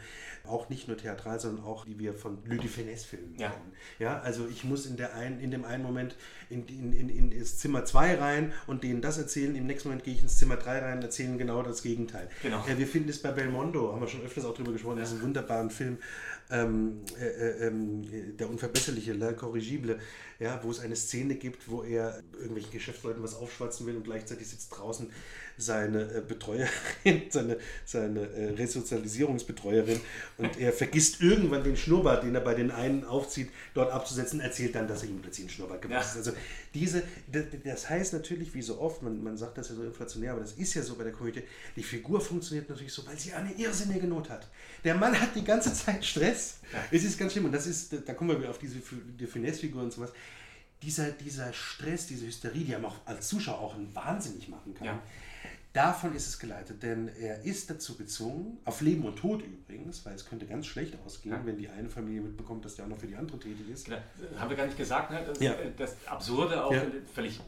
[0.45, 3.49] auch nicht nur theatral, sondern auch, die wir von Louis de Finesse-Filmen Ja.
[3.49, 3.71] kennen.
[3.99, 6.15] Ja, also ich muss in, der ein, in dem einen Moment
[6.49, 10.03] in, in, in, in das Zimmer 2 rein und denen das erzählen, im nächsten Moment
[10.03, 12.29] gehe ich ins Zimmer 3 rein und erzählen genau das Gegenteil.
[12.43, 12.63] Genau.
[12.67, 15.69] Ja, wir finden es bei Belmondo, haben wir schon öfters auch drüber gesprochen, diesen wunderbaren
[15.69, 15.97] Film,
[16.51, 19.97] ähm, äh, äh, ähm, Der Unverbesserliche, L'Incorrigible,
[20.39, 24.47] ja, wo es eine Szene gibt, wo er irgendwelchen Geschäftsleuten was aufschwatzen will und gleichzeitig
[24.47, 25.09] sitzt draußen
[25.57, 26.69] seine äh, Betreuerin,
[27.29, 29.99] seine, seine äh, Resozialisierungsbetreuerin
[30.37, 34.75] und er vergisst irgendwann den Schnurrbart, den er bei den einen aufzieht, dort abzusetzen, erzählt
[34.75, 36.09] dann, dass er ihm plötzlich einen Schnurrbart gemacht Ja.
[36.09, 36.17] hat.
[36.17, 36.31] Also
[36.73, 37.03] diese,
[37.63, 40.53] das heißt natürlich, wie so oft, man, man sagt das ja so inflationär, aber das
[40.53, 41.43] ist ja so bei der Komödie,
[41.75, 44.49] die Figur funktioniert natürlich so, weil sie eine irrsinnige Not hat.
[44.83, 46.57] Der Mann hat die ganze Zeit Stress.
[46.91, 49.81] Es ist ganz schlimm und das ist, da kommen wir wieder auf diese die Finesse-Figur
[49.83, 50.11] und sowas.
[50.81, 54.85] Dieser, dieser Stress, diese Hysterie, die einem auch als Zuschauer auch wahnsinnig machen kann.
[54.87, 55.03] Ja.
[55.75, 60.15] Davon ist es geleitet, denn er ist dazu gezwungen, auf Leben und Tod übrigens, weil
[60.15, 63.07] es könnte ganz schlecht ausgehen, wenn die eine Familie mitbekommt, dass der auch noch für
[63.07, 63.83] die andere tätig ist.
[63.85, 63.97] Genau.
[64.37, 65.21] Haben wir gar nicht gesagt, ne?
[65.27, 65.53] das, Ja.
[65.75, 66.81] das Absurde auch, Ja.
[67.13, 67.41] völlig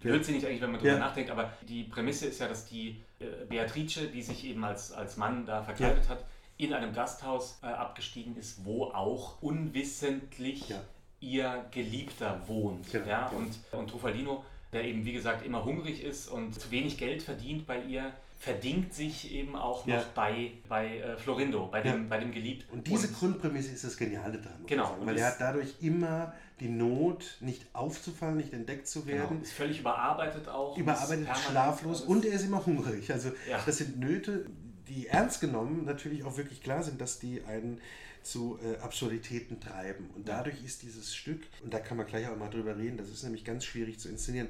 [0.00, 0.98] blödsinnig eigentlich, wenn man drüber Ja.
[1.00, 5.16] nachdenkt, aber die Prämisse ist ja, dass die äh, Beatrice, die sich eben als, als
[5.16, 6.24] Mann da verkleidet hat,
[6.58, 10.72] in einem Gasthaus äh, abgestiegen ist, wo auch unwissentlich
[11.18, 12.90] ihr Geliebter wohnt.
[12.92, 13.26] Genau, ja?
[13.28, 17.66] Und, und Truffaldino, der eben wie gesagt immer hungrig ist und zu wenig Geld verdient
[17.66, 20.04] bei ihr, verdingt sich eben auch noch Ja.
[20.14, 22.08] bei, bei äh, Florindo, bei dem, Ja.
[22.08, 22.72] bei dem Geliebten.
[22.72, 24.64] Und diese Grundprämisse ist das Geniale daran.
[24.66, 24.94] Genau.
[24.98, 29.42] Und Weil er hat dadurch immer die Not, nicht aufzufallen, nicht entdeckt zu Genau, werden.
[29.42, 30.76] ist völlig überarbeitet auch.
[30.76, 33.12] überarbeitet, ist schlaflos alles- und er ist immer hungrig.
[33.12, 33.60] Also Ja.
[33.64, 34.46] das sind Nöte,
[34.88, 37.80] die ernst genommen natürlich auch wirklich klar sind, dass die einen
[38.22, 40.10] zu äh, Absurditäten treiben.
[40.14, 43.08] Und dadurch ist dieses Stück, und da kann man gleich auch mal drüber reden, das
[43.08, 44.48] ist nämlich ganz schwierig zu inszenieren,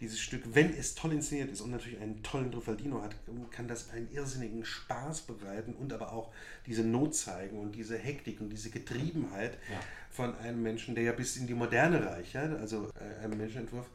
[0.00, 3.16] dieses Stück, wenn es toll inszeniert ist und natürlich einen tollen Truffaldino hat,
[3.50, 6.32] kann das einen irrsinnigen Spaß bereiten und aber auch
[6.66, 9.80] diese Not zeigen und diese Hektik und diese Getriebenheit Ja.
[10.10, 12.42] von einem Menschen, der ja bis in die Moderne reicht, ja?
[12.42, 13.86] also äh, einem Menschenentwurf.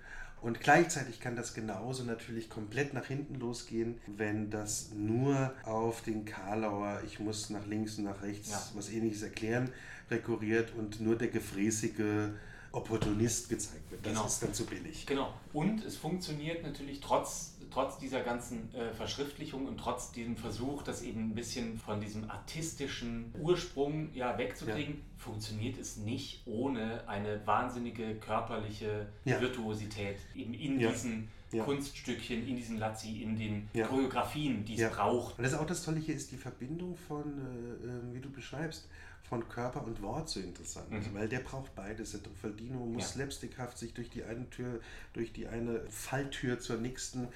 [0.41, 6.25] Und gleichzeitig kann das genauso natürlich komplett nach hinten losgehen, wenn das nur auf den
[6.25, 8.61] Karlauer, ich muss nach links und nach rechts Ja.
[8.73, 9.71] was ähnliches erklären,
[10.09, 12.29] rekurriert und nur der gefräßige
[12.71, 14.03] Opportunist gezeigt wird.
[14.05, 14.25] Das Genau.
[14.25, 15.05] ist dann zu billig.
[15.05, 15.33] Genau.
[15.53, 21.01] Und es funktioniert natürlich trotz, trotz dieser ganzen äh, Verschriftlichung und trotz diesem Versuch, das
[21.01, 28.15] eben ein bisschen von diesem artistischen Ursprung ja, wegzukriegen, funktioniert es nicht ohne eine wahnsinnige
[28.15, 29.39] körperliche Ja.
[29.41, 30.91] Virtuosität eben in Ja.
[30.91, 31.63] diesen Ja.
[31.65, 33.85] Kunststückchen, in diesen Lazzi, in den Ja.
[33.87, 34.89] Choreografien, die es Ja.
[34.89, 35.37] braucht.
[35.37, 38.29] Und das ist auch das Tolle hier ist die Verbindung von, äh, äh, wie du
[38.31, 38.87] beschreibst,
[39.31, 40.91] von Körper und Wort so interessant.
[40.91, 41.13] Mhm.
[41.13, 42.11] Weil der braucht beides.
[42.11, 43.07] Der Truffaldino muss Ja.
[43.13, 44.81] slapstickhaft sich durch die eine Tür,
[45.13, 47.29] durch die eine Falltür zur nächsten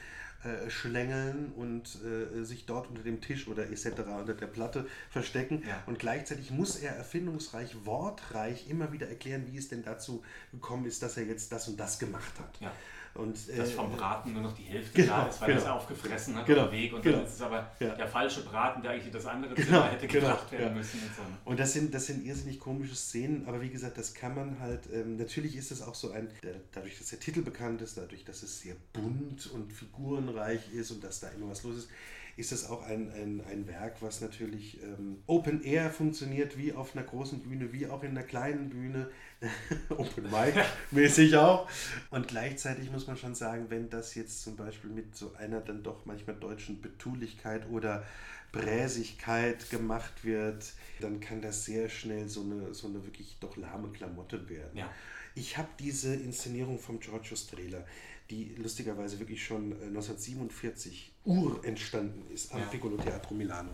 [0.44, 3.86] äh, schlängeln und äh, sich dort unter dem Tisch oder etc.
[4.20, 5.64] unter der Platte verstecken.
[5.66, 5.82] Ja.
[5.86, 11.02] Und gleichzeitig muss er erfindungsreich, wortreich immer wieder erklären, wie es denn dazu gekommen ist,
[11.02, 12.60] dass er jetzt das und das gemacht hat.
[12.60, 12.74] Ja.
[13.16, 15.64] Und, Dass äh, vom Braten nur noch die Hälfte genau, da ist, weil er es
[15.64, 15.76] genau.
[15.78, 16.94] aufgefressen hat Genau, auf dem Weg.
[16.94, 17.18] Und genau.
[17.18, 17.96] dann ist es aber Ja.
[17.96, 20.74] der falsche Braten, der eigentlich in das andere Zimmer Genau, hätte genau, gebracht werden ja.
[20.74, 21.00] müssen.
[21.00, 21.22] Und so.
[21.50, 24.90] Und das sind, das sind irrsinnig komische Szenen, aber wie gesagt, das kann man halt,
[24.92, 28.26] ähm, natürlich ist es auch so ein, der, dadurch, dass der Titel bekannt ist, dadurch,
[28.26, 31.90] dass es sehr bunt und figurenreich ist und dass da immer was los ist,
[32.38, 36.96] ist es auch ein, ein, ein Werk, was natürlich ähm, Open Air funktioniert, wie auf
[36.96, 39.10] einer großen Bühne, wie auch in einer kleinen Bühne,
[39.90, 41.70] Open Mic mäßig auch.
[42.12, 45.84] Und gleichzeitig muss man schon sagen, wenn das jetzt zum Beispiel mit so einer dann
[45.84, 48.04] doch manchmal deutschen Betulichkeit oder
[48.52, 53.90] Bräsigkeit gemacht wird, dann kann das sehr schnell so eine, so eine wirklich doch lahme
[53.90, 54.78] Klamotte werden.
[54.78, 54.92] Ja.
[55.36, 57.86] Ich habe diese Inszenierung vom Giorgio Strehler,
[58.30, 62.66] die lustigerweise wirklich schon äh, 1947 ur entstanden ist am Ja.
[62.68, 63.70] Piccolo Teatro Milano.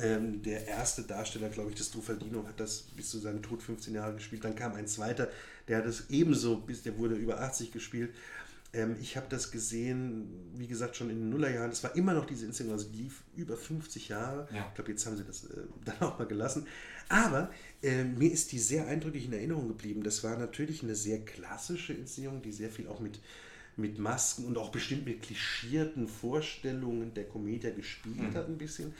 [0.00, 3.94] Ähm, der erste Darsteller, glaube ich, des Truffaldino hat das bis zu seinem Tod 15
[3.94, 4.44] Jahre gespielt.
[4.44, 5.30] Dann kam ein zweiter,
[5.66, 8.14] der hat es ebenso, bis der wurde über 80 gespielt.
[8.74, 11.70] Ähm, ich habe das gesehen, wie gesagt, schon in den Nullerjahren.
[11.70, 14.46] Das war immer noch diese Inszenierung, also die lief über 50 Jahre.
[14.52, 14.66] Ja.
[14.68, 16.66] Ich glaube, jetzt haben sie das äh, dann auch mal gelassen.
[17.08, 17.50] Aber
[17.82, 20.02] äh, mir ist die sehr eindrücklich in Erinnerung geblieben.
[20.02, 23.20] Das war natürlich eine sehr klassische Inszenierung, die sehr viel auch mit,
[23.78, 28.94] mit Masken und auch bestimmt mit klischierten Vorstellungen der Komödie gespielt hat, ein bisschen.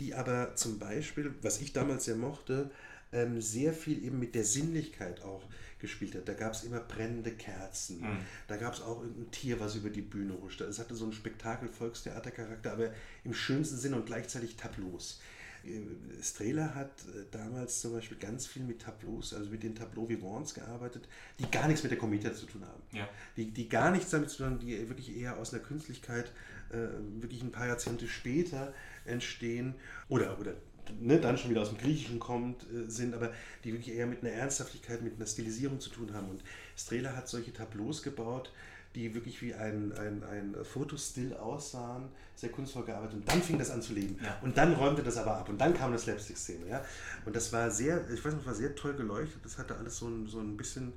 [0.00, 2.70] Die aber zum Beispiel, was ich damals sehr mochte,
[3.12, 5.42] ähm, sehr viel eben mit der Sinnlichkeit auch
[5.78, 6.26] gespielt hat.
[6.26, 8.00] Da gab es immer brennende Kerzen.
[8.00, 8.18] Mhm.
[8.48, 10.64] Da gab es auch irgendein Tier, was über die Bühne huschte.
[10.64, 12.90] Es hatte so einen Spektakel-Volkstheater-Charakter, aber
[13.24, 15.20] im schönsten Sinne und gleichzeitig Tableaus.
[15.64, 20.08] Äh, Strehler hat äh, damals zum Beispiel ganz viel mit Tableaus, also mit den Tableau
[20.08, 22.82] Vivants gearbeitet, die gar nichts mit der Comedia zu tun haben.
[22.92, 23.08] Ja.
[23.36, 26.32] Die, die gar nichts damit zu tun haben, die wirklich eher aus einer Künstlichkeit
[26.70, 26.76] äh,
[27.20, 28.72] wirklich ein paar Jahrzehnte später
[29.04, 29.74] entstehen
[30.08, 30.54] oder, oder
[31.00, 33.32] ne, dann schon wieder aus dem Griechischen kommt, äh, sind, aber
[33.64, 36.28] die wirklich eher mit einer Ernsthaftigkeit, mit einer Stilisierung zu tun haben.
[36.28, 36.42] Und
[36.76, 38.52] Strehler hat solche Tableaus gebaut,
[38.94, 43.14] die wirklich wie ein, ein, ein Fotostill aussahen, sehr kunstvoll gearbeitet.
[43.16, 44.18] Und dann fing das an zu leben.
[44.22, 44.36] Ja.
[44.42, 45.48] Und dann räumte das aber ab.
[45.48, 46.66] Und dann kam eine Slapstick-Szene.
[46.68, 46.84] Ja?
[47.24, 49.44] Und das war sehr, ich weiß nicht, war sehr toll geleuchtet.
[49.44, 50.92] Das hatte alles so ein, so ein bisschen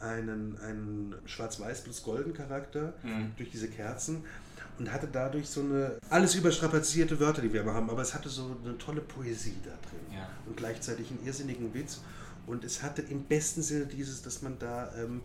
[0.00, 3.32] einen, einen schwarz-weiß plus golden Charakter Mhm.
[3.36, 4.24] durch diese Kerzen
[4.78, 8.28] und hatte dadurch so eine alles überstrapazierte Wörter, die wir immer haben, aber es hatte
[8.28, 10.28] so eine tolle Poesie da drin Ja.
[10.46, 12.02] und gleichzeitig einen irrsinnigen Witz
[12.46, 15.22] und es hatte im besten Sinne dieses, dass man da ähm,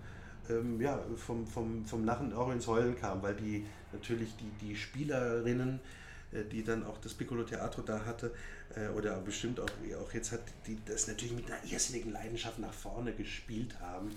[0.51, 4.75] ähm, ja, vom, vom, vom Lachen auch ins Heulen kam, weil die natürlich die, die
[4.75, 5.79] Spielerinnen,
[6.31, 8.33] äh, die dann auch das Piccolo Teatro da hatte,
[8.75, 9.69] äh, oder bestimmt auch,
[10.01, 14.11] auch jetzt hat, die das natürlich mit einer irrsinnigen Leidenschaft nach vorne gespielt haben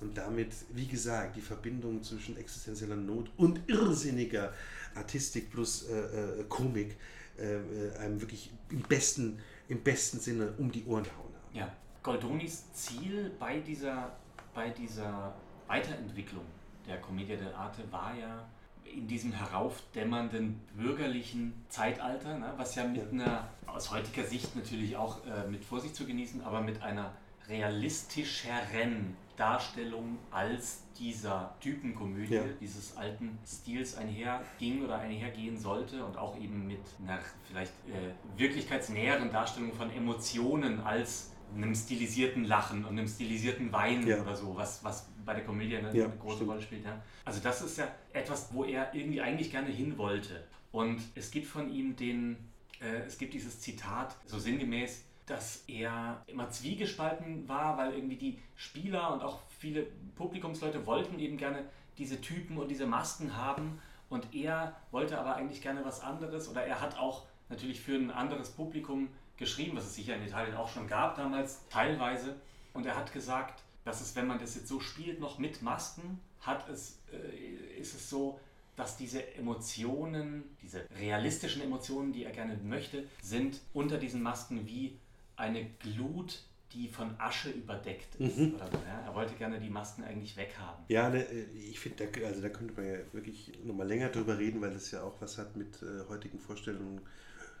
[0.00, 4.52] und damit, wie gesagt, die Verbindung zwischen existenzieller Not und irrsinniger
[4.94, 6.96] Artistik plus äh, äh, Komik
[7.38, 11.56] äh, einem wirklich im besten, im besten Sinne um die Ohren gehauen haben.
[11.56, 11.72] Ja.
[12.02, 14.16] Goldonis Ziel bei dieser,
[14.54, 15.34] bei dieser
[15.68, 16.44] Weiterentwicklung
[16.86, 18.44] der Commedia dell'arte war ja
[18.84, 25.24] in diesem heraufdämmernden bürgerlichen Zeitalter, ne, was ja mit einer, aus heutiger Sicht natürlich auch
[25.26, 27.12] äh, mit Vorsicht zu genießen, aber mit einer
[27.48, 32.42] realistischeren Darstellung als dieser Typenkomödie Ja.
[32.60, 39.30] dieses alten Stils einherging oder einhergehen sollte und auch eben mit einer vielleicht äh, wirklichkeitsnäheren
[39.30, 44.22] Darstellung von Emotionen als einem stilisierten Lachen und einem stilisierten Weinen Ja.
[44.22, 46.50] oder so, was, was bei der Komödie eine, Ja, eine große stimmt.
[46.50, 46.84] Rolle spielt.
[46.84, 47.02] Ja.
[47.24, 50.42] Also das ist ja etwas, wo er irgendwie eigentlich gerne hin wollte.
[50.72, 52.36] Und es gibt von ihm den,
[52.80, 58.38] äh, es gibt dieses Zitat, so sinngemäß, dass er immer zwiegespalten war, weil irgendwie die
[58.54, 61.64] Spieler und auch viele Publikumsleute wollten eben gerne
[61.98, 66.64] diese Typen und diese Masken haben und er wollte aber eigentlich gerne was anderes oder
[66.64, 70.68] er hat auch natürlich für ein anderes Publikum geschrieben, was es sicher in Italien auch
[70.68, 72.36] schon gab damals, teilweise.
[72.72, 76.18] Und er hat gesagt, dass es, wenn man das jetzt so spielt, noch mit Masken,
[76.40, 78.38] hat es, äh, ist es so,
[78.74, 84.98] dass diese Emotionen, diese realistischen Emotionen, die er gerne möchte, sind unter diesen Masken wie
[85.36, 88.36] eine Glut, die von Asche überdeckt ist.
[88.36, 88.56] Mhm.
[88.56, 89.02] Oder ja?
[89.06, 90.84] Er wollte gerne die Masken eigentlich weghaben.
[90.88, 94.36] Ja, ne, äh, ich finde, da, also da könnte man ja wirklich nochmal länger drüber
[94.36, 97.02] reden, weil es ja auch was hat mit äh, heutigen Vorstellungen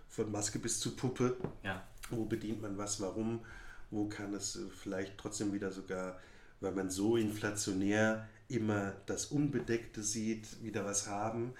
[0.08, 1.36] von Maske bis zu Puppe.
[1.62, 3.44] Ja, Wo bedient man was, warum,
[3.90, 6.18] wo kann es äh, vielleicht trotzdem wieder sogar,
[6.60, 11.52] weil man so inflationär immer das Unbedeckte sieht, wieder was haben.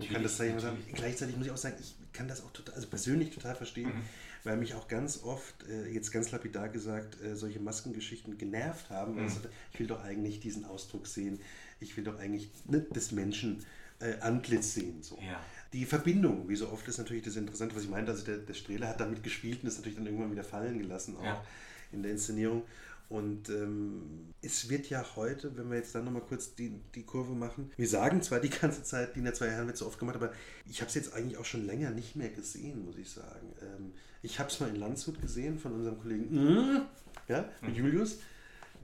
[0.00, 0.58] ja kann das sagen,
[0.92, 4.02] gleichzeitig muss ich auch sagen, ich kann das auch total, also persönlich total verstehen, Mhm.
[4.44, 9.14] weil mich auch ganz oft, äh, jetzt ganz lapidar gesagt, äh, solche Maskengeschichten genervt haben.
[9.16, 9.26] Mhm.
[9.26, 11.40] ich, sagte, ich will doch eigentlich diesen Ausdruck sehen,
[11.80, 13.64] ich will doch eigentlich ne, des Menschen
[14.00, 15.02] äh, Antlitz sehen.
[15.02, 15.16] So.
[15.16, 15.40] Ja.
[15.72, 18.54] Die Verbindung, wie so oft ist natürlich das Interessante, was ich meinte, also der, der
[18.54, 21.44] Strehler hat damit gespielt und ist natürlich dann irgendwann wieder fallen gelassen, auch Ja.
[21.92, 22.62] In der Inszenierung.
[23.08, 27.34] Und ähm, es wird ja heute, wenn wir jetzt dann nochmal kurz die, die Kurve
[27.34, 30.32] machen, wir sagen zwar die ganze Zeit, Diener zwei Herren wird so oft gemacht, aber
[30.68, 33.54] ich habe es jetzt eigentlich auch schon länger nicht mehr gesehen, muss ich sagen.
[33.62, 36.86] Ähm, ich habe es mal in Landshut gesehen von unserem Kollegen mm,
[37.28, 38.18] ja, mit Julius,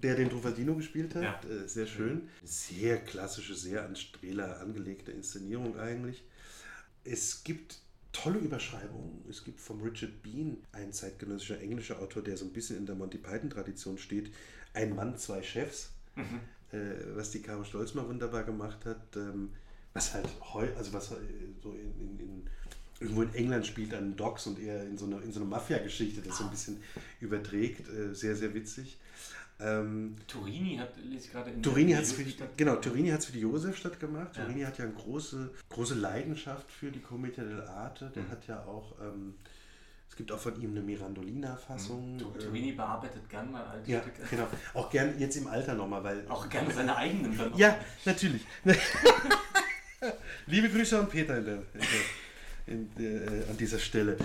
[0.01, 1.23] der den Trufaldino gespielt hat.
[1.23, 1.41] Ja.
[1.51, 2.29] Äh, sehr schön.
[2.45, 6.23] Sehr klassische, sehr an Strehler angelegte Inszenierung eigentlich.
[7.03, 7.82] Es gibt
[8.12, 9.25] tolle Überschreibungen.
[9.29, 12.94] Es gibt vom Richard Bean, ein zeitgenössischer englischer Autor, der so ein bisschen in der
[12.94, 14.31] Monty Python-Tradition steht,
[14.75, 16.40] Ein Mann, zwei Chefs, Mhm.
[16.72, 19.51] äh, was die Caro Stolz mal wunderbar gemacht hat, ähm,
[19.94, 22.46] was halt heu, also was so in, in, in
[23.01, 26.22] irgendwo in England spielt an Docks und eher in so eine, in so eine Mafia-Geschichte,
[26.22, 26.79] das so ein bisschen
[27.20, 28.98] überträgt, äh, sehr, sehr witzig.
[29.61, 33.11] Ähm, Turini hat, lese ich gerade in Turini hat es für die, Josefstadt- genau, Turini
[33.11, 34.37] hat's für die Josefstadt gemacht.
[34.37, 34.43] Ja.
[34.45, 38.11] Turini hat ja eine große, große Leidenschaft für die Commedia dell'arte.
[38.11, 38.31] Der Mhm.
[38.31, 39.35] hat ja auch, ähm,
[40.09, 42.19] es gibt auch von ihm eine Mirandolina-Fassung.
[42.19, 44.23] Tu- äh, Turini bearbeitet gern mal alte ja, Stücke.
[44.31, 44.49] genau.
[44.75, 46.27] Auch gern jetzt im Alter nochmal, weil.
[46.29, 47.53] Auch gerne seine eigenen dann.
[47.57, 48.43] Ja, natürlich.
[50.47, 54.17] Liebe Grüße an Peter in der, in der, in der, äh, an dieser Stelle.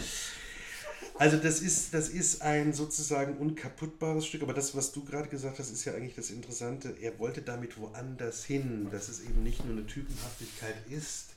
[1.20, 5.58] Also das ist, das ist ein sozusagen unkaputtbares Stück, aber das, was du gerade gesagt
[5.58, 6.96] hast, ist ja eigentlich das Interessante.
[7.02, 11.36] Er wollte damit woanders hin, dass es eben nicht nur eine Typenhaftigkeit ist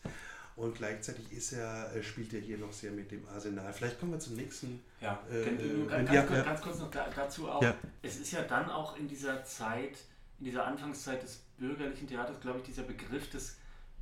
[0.56, 3.72] und gleichzeitig ist er, äh, spielt er hier noch sehr mit dem Arsenal.
[3.72, 4.80] Vielleicht kommen wir zum nächsten.
[5.00, 6.44] Ja, Äh, Ganz- äh, ganz, ja, kurz, ja.
[6.44, 7.62] ganz kurz noch da, dazu auch.
[7.62, 7.74] Ja.
[8.02, 9.96] Es ist ja dann auch in dieser Zeit,
[10.40, 13.56] in dieser Anfangszeit des bürgerlichen Theaters, glaube ich, dieser Begriff des,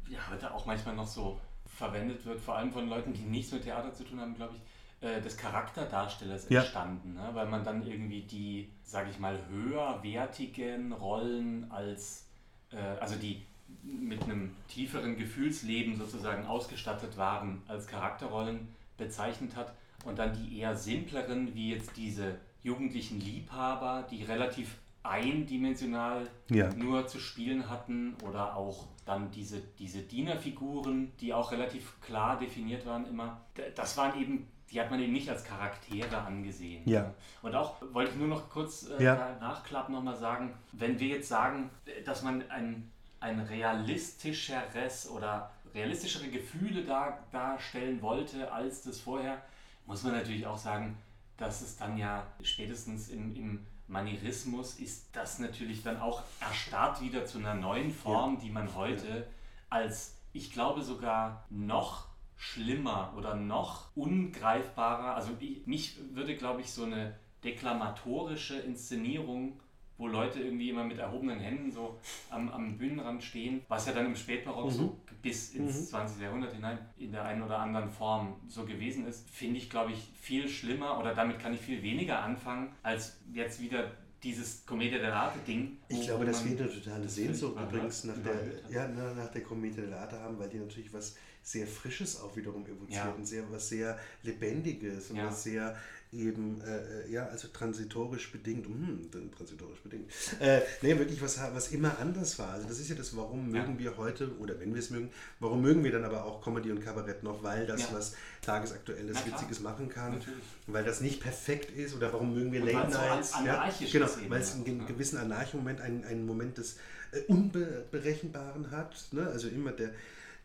[0.08, 3.62] ja, heute auch manchmal noch so verwendet wird, vor allem von Leuten, die nichts mit
[3.62, 4.62] Theater zu tun haben, glaube ich,
[5.00, 6.60] äh, des Charakterdarstellers Ja.
[6.60, 7.28] entstanden, ne?
[7.32, 12.26] weil man dann irgendwie die, sage ich mal, höherwertigen Rollen als,
[12.72, 13.42] äh, also die
[13.82, 19.72] mit einem tieferen Gefühlsleben sozusagen ausgestattet waren, als Charakterrollen bezeichnet hat
[20.04, 26.72] und dann die eher simpleren, wie jetzt diese jugendlichen Liebhaber, die relativ eindimensional Ja.
[26.74, 32.84] nur zu spielen hatten oder auch dann diese, diese Dienerfiguren, die auch relativ klar definiert
[32.84, 33.40] waren immer.
[33.74, 36.86] Das waren eben, die hat man eben nicht als Charaktere angesehen.
[36.88, 37.12] Ja.
[37.42, 39.36] Und auch wollte ich nur noch kurz äh, Ja.
[39.40, 41.70] nachklappen nochmal sagen, wenn wir jetzt sagen,
[42.04, 42.90] dass man ein,
[43.20, 49.42] ein realistischeres oder realistischere Gefühle dar, darstellen wollte als das vorher,
[49.86, 50.96] muss man natürlich auch sagen,
[51.36, 57.24] dass es dann ja spätestens im, im Manierismus ist das natürlich dann auch erstarrt wieder
[57.24, 59.26] zu einer neuen Form, die man heute
[59.70, 62.07] als, ich glaube sogar noch
[62.38, 67.14] schlimmer oder noch ungreifbarer, also ich, mich würde, glaube ich, so eine
[67.44, 69.60] deklamatorische Inszenierung,
[69.96, 71.98] wo Leute irgendwie immer mit erhobenen Händen so
[72.30, 76.22] am, am Bühnenrand stehen, was ja dann im Spätbarock so bis ins 20.
[76.22, 79.98] Jahrhundert hinein in der einen oder anderen Form so gewesen ist, finde ich, glaube ich,
[80.20, 83.90] viel schlimmer oder damit kann ich viel weniger anfangen, als jetzt wieder
[84.22, 85.78] dieses Commedia dell'arte-Ding.
[85.88, 89.42] Ich wo- glaube, dass wir eine totale Sehnsucht übrigens nach der, ja, na- nach der
[89.42, 93.10] Commedia dell'arte haben, weil die natürlich was sehr Frisches auch wiederum evoziert Ja.
[93.12, 95.26] und sehr, was sehr Lebendiges und Ja.
[95.26, 95.76] was sehr
[96.10, 100.10] eben, äh, äh, ja, also transitorisch bedingt, hm, transitorisch bedingt,
[100.40, 102.52] äh, nee, wirklich was, was immer anders war.
[102.54, 103.60] Also das ist ja das, warum Ja.
[103.60, 106.70] mögen wir heute, oder wenn wir es mögen, warum mögen wir dann aber auch Comedy
[106.70, 107.88] und Kabarett noch, weil das Ja.
[107.92, 109.18] was tagesaktuelles.
[109.26, 110.44] Witziges machen kann, Natürlich.
[110.66, 114.06] weil das nicht perfekt ist oder warum mögen wir Und Late Nights, an- ja, genau,
[114.28, 114.54] weil es ja.
[114.54, 114.84] einen ge- Ja.
[114.86, 116.76] gewissen Anarcho-Moment, einen, einen Moment des
[117.12, 119.26] äh, Unberechenbaren hat, ne?
[119.26, 119.90] also immer der,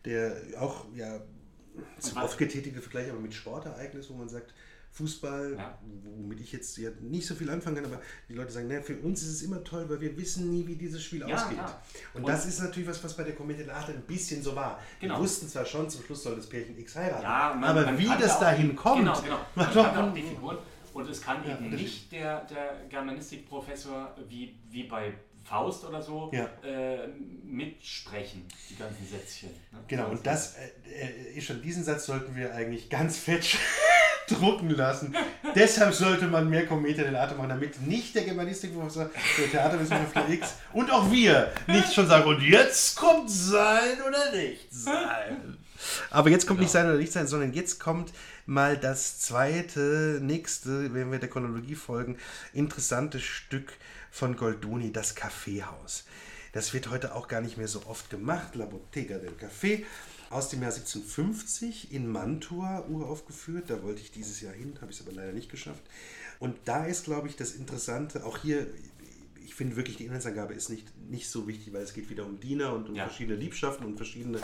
[0.04, 1.20] der auch ja
[1.98, 4.54] zu oft getätigte Vergleich, aber mit Sportereignis, wo man sagt,
[4.92, 5.76] Fußball, Ja.
[6.04, 8.96] womit ich jetzt ja nicht so viel anfangen kann, aber die Leute sagen, naja, für
[8.98, 11.58] uns ist es immer toll, weil wir wissen nie, wie dieses Spiel Ja, ausgeht.
[11.58, 11.82] klar.
[12.14, 14.80] Und, Und- das ist natürlich was, was bei der Commedia dell'arte ein bisschen so war.
[15.00, 15.16] Genau.
[15.16, 17.98] Wir wussten zwar schon, zum Schluss soll das Pärchen X heiraten, Ja, man, aber man
[17.98, 19.38] wie das dahin kommt, Genau, genau.
[19.56, 20.58] Man doch kannte auch die Figuren.
[20.92, 25.12] Und es kann Ja, eben nicht der, der Germanistikprofessor wie, wie bei
[25.44, 26.48] Faust oder so Ja.
[26.64, 27.06] äh,
[27.44, 29.50] mitsprechen, die ganzen Sätzchen.
[29.72, 29.78] Ne?
[29.88, 33.56] Genau, und das äh, äh, ist schon, diesen Satz sollten wir eigentlich ganz fett
[34.28, 35.14] drucken lassen.
[35.54, 40.90] Deshalb sollte man mehr Commedia dell'arte machen, damit nicht der Germanistikprofessor, der Theaterwissenschaftler X und
[40.90, 45.58] auch wir nicht schon sagen, und jetzt kommt sein oder nicht sein.
[46.10, 48.12] Aber jetzt kommt nicht sein oder nicht sein, sondern jetzt kommt
[48.46, 52.16] mal das zweite, nächste, wenn wir der Chronologie folgen,
[52.54, 53.74] interessante Stück
[54.14, 56.04] von Goldoni, das Kaffeehaus.
[56.52, 58.54] Das wird heute auch gar nicht mehr so oft gemacht.
[58.54, 59.82] La Bottega del Café
[60.30, 63.70] aus dem Jahr 1750 in Mantua uraufgeführt.
[63.70, 65.82] Da wollte ich dieses Jahr hin, habe ich es aber leider nicht geschafft.
[66.38, 68.68] Und da ist, glaube ich, das Interessante, auch hier,
[69.44, 72.38] ich finde wirklich, die Inhaltsangabe ist nicht, nicht so wichtig, weil es geht wieder um
[72.38, 73.08] Diener und um Ja.
[73.08, 74.38] verschiedene Liebschaften und verschiedene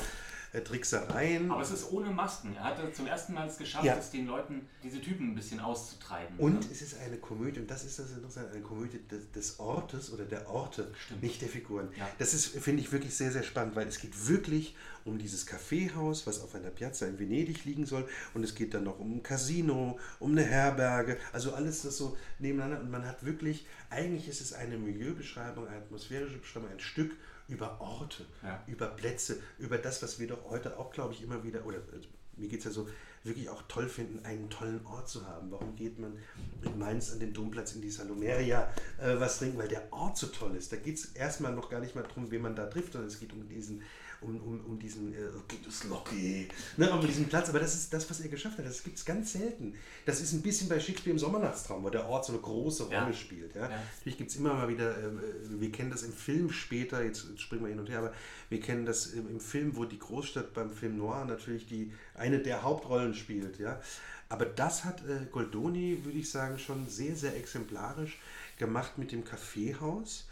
[0.53, 1.51] Tricksereien.
[1.51, 2.57] Aber es ist ohne Masken.
[2.57, 3.97] Er hatte zum ersten Mal es geschafft, Ja.
[3.97, 6.37] es den Leuten, diese Typen ein bisschen auszutreiben.
[6.39, 6.67] Und ne?
[6.73, 10.25] es ist eine Komödie, und das ist das Interessante, eine Komödie des, des Ortes oder
[10.25, 11.23] der Orte, Stimmt.
[11.23, 11.89] nicht der Figuren.
[11.97, 12.09] Ja.
[12.19, 14.75] Das ist, finde ich, wirklich sehr, sehr spannend, weil es geht wirklich
[15.05, 18.07] um dieses Kaffeehaus, was auf einer Piazza in Venedig liegen soll.
[18.35, 22.17] Und es geht dann noch um ein Casino, um eine Herberge, also alles das so
[22.39, 22.81] nebeneinander.
[22.81, 27.17] Und man hat wirklich, eigentlich ist es eine Milieubeschreibung, eine atmosphärische Beschreibung, ein Stück
[27.51, 28.63] über Orte, Ja.
[28.67, 32.09] über Plätze, über das, was wir doch heute auch, glaube ich, immer wieder, oder also,
[32.37, 32.89] mir geht es ja so,
[33.23, 35.51] wirklich auch toll finden, einen tollen Ort zu haben.
[35.51, 36.17] Warum geht man
[36.63, 39.59] in Mainz an den Domplatz in die Salomeria äh, was trinken?
[39.59, 40.73] Weil der Ort so toll ist.
[40.73, 43.21] Da geht es erstmal noch gar nicht mal darum, wen man da trifft, sondern es
[43.21, 43.83] geht um diesen,
[44.23, 45.17] um, um, um diesen, äh,
[45.49, 47.49] geht es Locky, ne, um diesen Platz.
[47.49, 48.67] Aber das ist das, was er geschafft hat.
[48.67, 49.75] Das gibt es ganz selten.
[50.07, 52.95] Das ist ein bisschen bei Shakespeare im Sommernachtstraum, wo der Ort so eine große Rolle
[52.95, 53.13] Ja.
[53.13, 53.55] spielt.
[53.55, 53.69] Ja?
[53.71, 53.83] Ja.
[53.99, 57.39] Natürlich gibt es immer mal wieder, ähm, äh, wir kennen das im Film später, jetzt
[57.41, 58.13] springen wir hin und her, aber
[58.49, 62.39] wir kennen das im, im Film, wo die Großstadt beim Film Noir natürlich die, eine
[62.41, 63.59] der Hauptrollen spielt.
[63.59, 63.81] Ja?
[64.29, 68.19] Aber das hat äh, Goldoni, würde ich sagen, schon sehr, sehr exemplarisch
[68.59, 70.27] gemacht mit dem Kaffeehaus.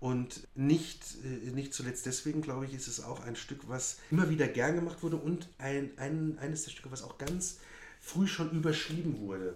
[0.00, 4.30] Und nicht, äh, nicht zuletzt deswegen, glaube ich, ist es auch ein Stück, was immer
[4.30, 7.58] wieder gern gemacht wurde und ein, ein, eines der Stücke, was auch ganz
[8.00, 9.54] früh schon überschrieben wurde.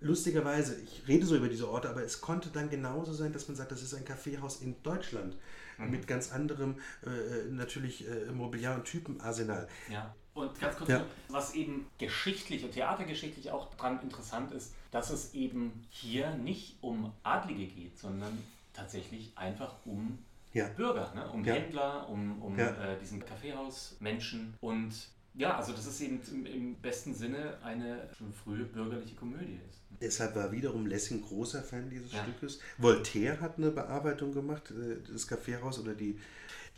[0.00, 3.56] Lustigerweise, ich rede so über diese Orte, aber es konnte dann genauso sein, dass man
[3.56, 5.36] sagt, das ist ein Kaffeehaus in Deutschland
[5.78, 6.74] mit ganz anderem
[7.06, 9.68] äh, natürlich äh, Mobiliar- und Typenarsenal.
[9.90, 10.14] Ja.
[10.34, 10.98] Und ganz kurz, Ja.
[11.00, 16.76] noch, was eben geschichtlich und theatergeschichtlich auch dran interessant ist, dass es eben hier nicht
[16.82, 18.36] um Adlige geht, sondern
[18.72, 20.18] tatsächlich einfach um
[20.52, 20.66] Ja.
[20.68, 21.28] Bürger, ne?
[21.30, 21.54] um Ja.
[21.54, 22.70] Händler, um, um Ja.
[22.92, 24.54] äh, diesen Kaffeehausmenschen.
[24.60, 24.92] Und
[25.34, 29.78] Ja, also das ist eben im, im besten Sinne eine schon frühe bürgerliche Komödie ist.
[30.00, 32.10] Deshalb war wiederum Lessing großer Fan dieses.
[32.10, 32.58] Stückes.
[32.78, 36.18] Voltaire hat eine Bearbeitung gemacht, äh, das Kaffeehaus oder die,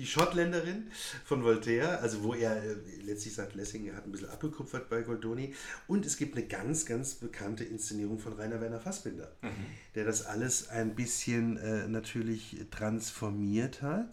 [0.03, 0.91] die Schotttländerin
[1.25, 2.75] von Voltaire, also wo er äh,
[3.05, 5.55] letztlich sagt, Lessing hat ein bisschen abgekupfert bei Goldoni.
[5.87, 9.51] Und es gibt eine ganz, ganz bekannte Inszenierung von Rainer Werner Fassbinder, mhm.
[9.95, 14.13] der das alles ein bisschen äh, natürlich transformiert hat.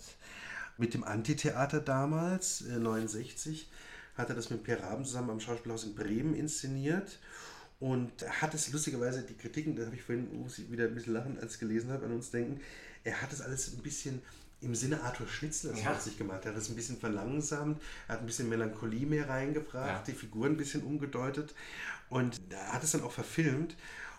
[0.77, 3.67] Mit dem Antitheater damals, äh, 69,
[4.13, 7.17] hat er das mit Pierre Raben zusammen am Schauspielhaus in Bremen inszeniert
[7.79, 8.11] und
[8.41, 11.39] hat es lustigerweise, die Kritiken, da habe ich vorhin muss ich wieder ein bisschen lachen,
[11.39, 12.61] als ich gelesen habe, an uns denken,
[13.03, 14.21] er hat es alles ein bisschen
[14.61, 15.97] im Sinne Arthur Schnitzler ja.
[15.99, 16.45] sich gemacht.
[16.45, 20.03] Er hat es ein bisschen verlangsamt, er hat ein bisschen Melancholie mehr reingebracht, ja.
[20.05, 21.53] die Figuren ein bisschen umgedeutet
[22.09, 23.75] und er hat es dann auch verfilmt.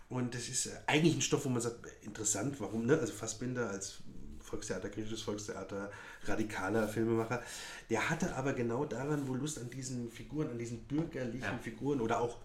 [0.09, 2.99] Und das ist eigentlich ein Stoff, wo man sagt, interessant, warum, ne?
[2.99, 3.99] Also Fassbinder als
[4.41, 5.91] Volkstheater, griechisches Volkstheater,
[6.25, 7.43] radikaler Filmemacher.
[7.89, 11.59] Der hatte aber genau daran wohl Lust an diesen Figuren, an diesen bürgerlichen ja.
[11.59, 12.39] Figuren oder auch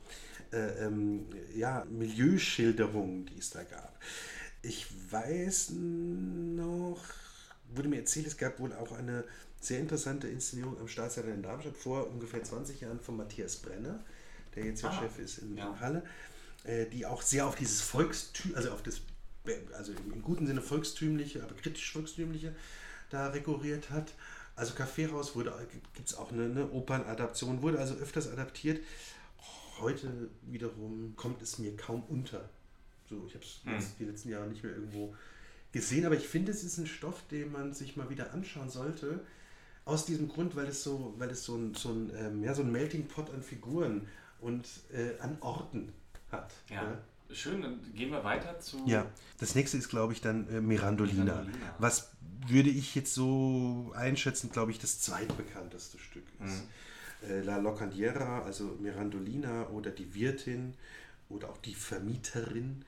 [0.51, 1.25] äh, ähm,
[1.55, 3.99] ja, Milieuschilderungen, die es da gab.
[4.61, 7.03] Ich weiß noch,
[7.77, 9.23] wurde mir erzählt, es gab wohl auch eine
[9.59, 14.03] sehr interessante Inszenierung am Staatstheater in Darmstadt vor ungefähr 20 Jahren von Matthias Brenner,
[14.55, 15.75] der jetzt ja ah, Chef ist in ja.
[15.79, 16.03] Halle,
[16.63, 19.01] äh, die auch sehr auf dieses Volkstüm, also auf das,
[19.77, 22.55] also im guten Sinne volkstümliche, aber kritisch volkstümliche
[23.09, 24.13] da rekurriert hat.
[24.55, 25.53] Also Kaffeehaus wurde,
[25.93, 28.81] gibt es auch eine, eine Opernadaption, wurde also öfters adaptiert.
[29.79, 32.49] Heute wiederum kommt es mir kaum unter.
[33.09, 33.91] So, ich habe es hm.
[33.99, 35.13] die letzten Jahre nicht mehr irgendwo
[35.75, 39.19] gesehen, aber ich finde, es ist ein Stoff, den man sich mal wieder anschauen sollte.
[39.83, 42.61] Aus diesem Grund, weil es so, weil es so ein, so ein, ähm, ja, so
[42.61, 44.07] ein Melting Pot an Figuren
[44.39, 45.91] und äh, an Orten
[46.31, 46.53] hat.
[46.69, 46.75] Ja.
[46.75, 46.97] ja.
[47.29, 48.85] Schön, dann gehen wir weiter zu.
[48.85, 49.05] Ja,
[49.37, 51.23] das nächste ist, glaube ich, dann äh, Mirandolina.
[51.23, 51.75] Mirandolina.
[51.77, 52.11] Was
[52.47, 56.63] würde ich jetzt so einschätzen, glaube ich, das zweitbekannteste Stück ist.
[57.21, 57.29] Mhm.
[57.29, 60.73] Äh, La Locandiera, also Mirandolina oder die Wirtin
[61.27, 62.85] oder auch die Vermieterin,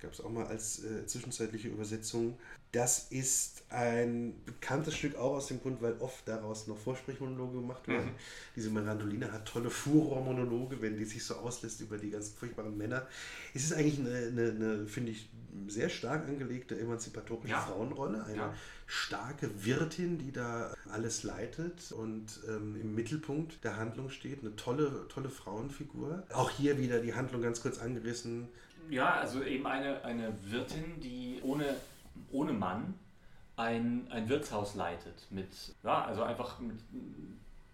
[0.00, 2.38] gab es auch mal als äh, zwischenzeitliche Übersetzung.
[2.72, 7.88] Das ist ein bekanntes Stück auch aus dem Grund, weil oft daraus noch Vorsprechmonologe gemacht
[7.88, 8.06] werden.
[8.06, 8.14] Mhm.
[8.56, 13.06] Diese Mirandolina hat tolle Furormonologe, wenn die sich so auslässt über die ganzen furchtbaren Männer.
[13.54, 15.28] Es ist eigentlich eine, eine, eine finde ich,
[15.66, 17.60] sehr stark angelegte emanzipatorische ja.
[17.60, 18.24] Frauenrolle.
[18.24, 18.54] Eine ja.
[18.86, 24.40] starke Wirtin, die da alles leitet und ähm, im Mittelpunkt der Handlung steht.
[24.40, 26.24] Eine tolle, tolle Frauenfigur.
[26.32, 28.48] Auch hier wieder die Handlung ganz kurz angerissen.
[28.90, 31.74] Ja, also eben eine, eine Wirtin, die ohne
[32.30, 32.94] ohne Mann
[33.56, 35.26] ein, ein Wirtshaus leitet.
[35.30, 35.48] Mit,
[35.82, 36.78] ja, also einfach mit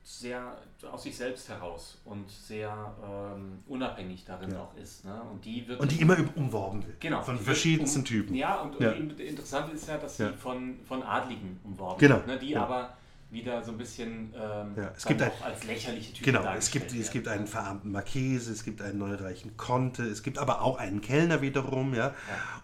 [0.03, 0.59] sehr
[0.91, 4.61] aus sich selbst heraus und sehr ähm, unabhängig darin ja.
[4.61, 5.05] auch ist.
[5.05, 5.19] Ne?
[5.33, 7.01] Und, die wird und die immer umworben wird.
[7.01, 7.23] Genau.
[7.23, 8.35] Von verschiedensten um, Typen.
[8.35, 8.93] Ja, und, ja.
[8.93, 12.17] und interessant ist ja, dass sie von, von Adligen umworben genau.
[12.17, 12.39] wird, ne?
[12.39, 12.99] die aber
[13.35, 16.95] wieder so ein bisschen ähm, ja, es gibt ein, als lächerliche Typen Genau, es gibt,
[16.95, 21.03] es gibt einen verarmten Marchese, es gibt einen neureichen Conte, es gibt aber auch einen
[21.03, 22.09] Kellner wiederum, ja?
[22.09, 22.15] ja.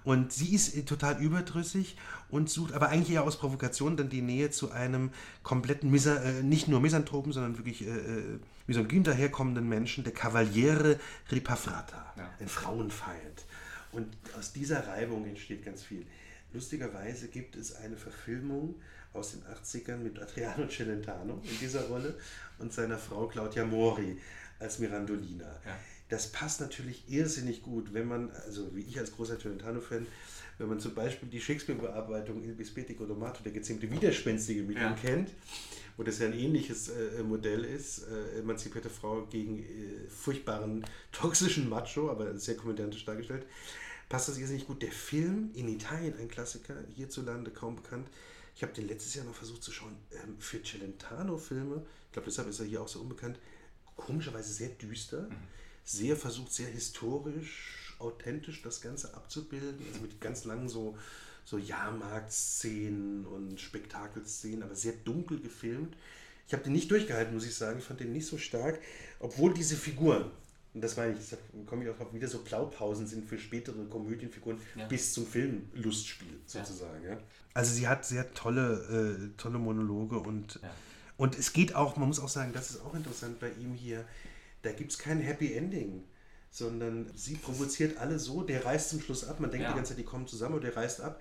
[0.05, 1.97] Und sie ist äh, total überdrüssig
[2.31, 5.11] und sucht aber eigentlich eher aus Provokation dann die Nähe zu einem
[5.43, 11.01] kompletten, Misa, äh, nicht nur Misanthropen, sondern wirklich äh, äh misogyn daherkommenden Menschen, der Cavaliere
[11.33, 12.31] Ripafrata, ja.
[12.39, 13.45] ein Frauenfeind.
[13.91, 14.07] Und
[14.39, 16.07] aus dieser Reibung entsteht ganz viel.
[16.53, 18.77] Lustigerweise gibt es eine Verfilmung
[19.13, 22.15] aus den 80ern mit Adriano Celentano in dieser Rolle
[22.59, 24.19] und seiner Frau Claudia Mori
[24.59, 25.47] als Mirandolina.
[25.65, 25.79] Ja.
[26.09, 30.07] Das passt natürlich irrsinnig gut, wenn man, also wie ich als großer Celentano-Fan,
[30.59, 34.91] wenn man zum Beispiel die Shakespeare-Bearbeitung Il Bispetico Domato, der gezähmte Widerspenstige mit ja.
[34.91, 35.31] ihm kennt,
[35.97, 41.69] wo das ja ein ähnliches äh, Modell ist, äh, emanzipierte Frau gegen äh, furchtbaren toxischen
[41.69, 43.47] Macho, aber sehr komödiantisch dargestellt,
[44.09, 44.83] passt das irrsinnig gut.
[44.83, 48.09] Der Film in Italien, ein Klassiker, hierzulande kaum bekannt,
[48.61, 51.83] ich habe den letztes Jahr noch versucht zu schauen ähm, für Celentano-Filme.
[52.05, 53.39] Ich glaube, deshalb ist er hier auch so unbekannt.
[53.97, 55.37] Komischerweise sehr düster, mhm.
[55.83, 59.83] sehr versucht, sehr historisch, authentisch das Ganze abzubilden.
[59.89, 60.95] Also mit ganz langen so,
[61.47, 65.97] so Jahrmarktszenen und Spektakelszenen, aber sehr dunkel gefilmt.
[66.47, 67.79] Ich habe den nicht durchgehalten, muss ich sagen.
[67.79, 68.79] Ich fand den nicht so stark,
[69.21, 70.31] obwohl diese Figuren,
[70.73, 74.59] und das meine ich, da komme ich auch wieder so Blaupausen sind für spätere Komödienfiguren
[74.77, 74.87] ja.
[74.87, 77.03] bis zum Film Lustspiel sozusagen.
[77.05, 77.13] Ja.
[77.13, 77.19] ja.
[77.55, 80.71] Also sie hat sehr tolle, äh, tolle Monologe und, ja.
[81.17, 84.05] und es geht auch, man muss auch sagen, das ist auch interessant bei ihm hier,
[84.63, 86.05] da gibt es kein Happy Ending,
[86.51, 89.71] sondern sie provoziert alle so, der reißt zum Schluss ab, man denkt ja.
[89.71, 91.21] die ganze Zeit, die kommen zusammen und der reißt ab.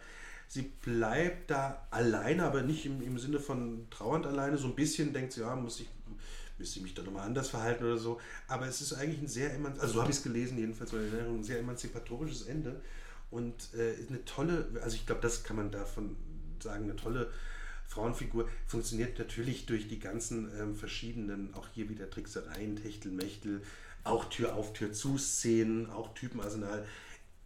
[0.51, 5.13] Sie bleibt da alleine, aber nicht im, im Sinne von trauernd alleine, so ein bisschen
[5.13, 5.87] denkt sie, ja, muss ich
[6.59, 8.19] müsste ich mich da nochmal anders verhalten oder so.
[8.47, 11.39] Aber es ist eigentlich ein sehr, also so habe ich es gelesen, jedenfalls bei Erinnerung,
[11.39, 12.81] ein sehr emanzipatorisches Ende.
[13.31, 16.15] Und äh, eine tolle, also ich glaube, das kann man davon
[16.61, 17.31] sagen, eine tolle
[17.87, 23.61] Frauenfigur funktioniert natürlich durch die ganzen ähm, verschiedenen, auch hier wieder Tricksereien, Techtelmechtel,
[24.03, 26.85] auch Tür auf, Tür zu Szenen, auch Typenarsenal,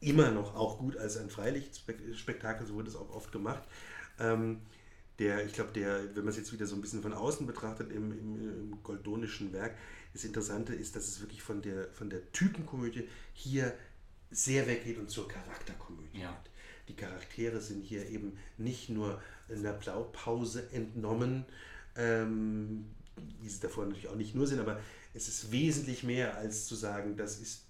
[0.01, 3.63] immer noch auch gut als ein Freilichtspektakel, so wurde es auch oft gemacht.
[4.19, 4.59] Ähm,
[5.19, 7.91] der, ich glaube, der, wenn man es jetzt wieder so ein bisschen von außen betrachtet,
[7.91, 9.77] im, im, im goldonischen Werk,
[10.13, 13.73] das Interessante ist, dass es wirklich von der, von der Typenkomödie hier
[14.31, 16.31] sehr weggeht und zur Charakterkomödie ja.
[16.31, 16.51] geht.
[16.89, 21.45] Die Charaktere sind hier eben nicht nur in der Blaupause entnommen,
[21.95, 22.85] ähm,
[23.41, 24.79] wie sie davor natürlich auch nicht nur sind, aber
[25.13, 27.65] es ist wesentlich mehr als zu sagen, das ist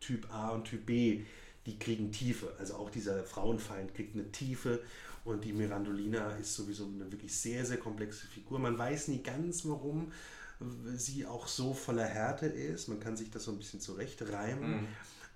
[0.00, 1.22] Typ A und Typ B,
[1.66, 2.52] die kriegen Tiefe.
[2.58, 4.82] Also auch dieser Frauenfeind kriegt eine Tiefe
[5.24, 8.58] und die Mirandolina ist sowieso eine wirklich sehr, sehr komplexe Figur.
[8.58, 10.12] Man weiß nie ganz, warum
[10.96, 12.88] sie auch so voller Härte ist.
[12.88, 14.82] Man kann sich das so ein bisschen zurechtreimen.
[14.82, 14.86] Mhm.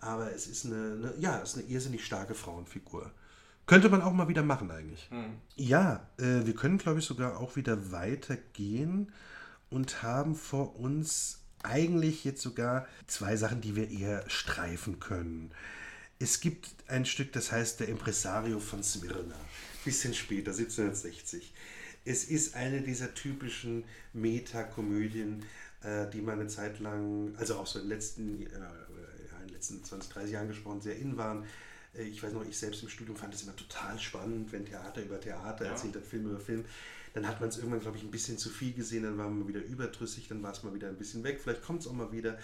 [0.00, 3.10] Aber es ist eine, eine, ja, es ist eine irrsinnig starke Frauenfigur.
[3.66, 5.10] Könnte man auch mal wieder machen eigentlich.
[5.10, 5.34] Mhm.
[5.56, 9.12] Ja, äh, wir können, glaube ich, sogar auch wieder weitergehen
[9.70, 15.50] und haben vor uns eigentlich jetzt sogar zwei Sachen, die wir eher streifen können.
[16.20, 19.36] Es gibt ein Stück, das heißt Der Impresario von Smyrna.
[19.84, 21.52] Bisschen später, 1760.
[22.04, 25.44] Es ist eine dieser typischen Metakomödien,
[25.82, 29.54] äh, die man eine Zeit lang, also auch so in den letzten, äh, in den
[29.54, 31.44] letzten 20, 30 Jahren gesprochen, sehr in waren.
[31.96, 35.02] Äh, ich weiß noch, ich selbst im Studium fand es immer total spannend, wenn Theater
[35.02, 35.70] über Theater ja.
[35.72, 36.64] erzählt hat, Film über Film.
[37.14, 39.46] Dann hat man es irgendwann, glaube ich, ein bisschen zu viel gesehen, dann war man
[39.48, 41.40] wieder überdrüssig, dann war es mal wieder ein bisschen weg.
[41.42, 42.32] Vielleicht kommt es auch mal wieder.
[42.32, 42.38] Mhm.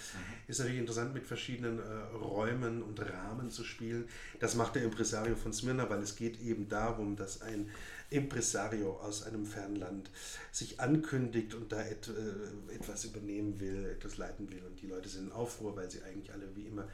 [0.48, 1.82] Ist natürlich interessant, mit verschiedenen äh,
[2.16, 4.08] Räumen und Rahmen zu spielen.
[4.40, 7.70] Das macht der Impresario von Smyrna, weil es geht eben darum, dass ein
[8.10, 10.10] Impresario aus einem Fernland
[10.52, 14.62] sich ankündigt und da et, äh, etwas übernehmen will, etwas leiten will.
[14.66, 16.86] Und die Leute sind in Aufruhr, weil sie eigentlich alle wie immer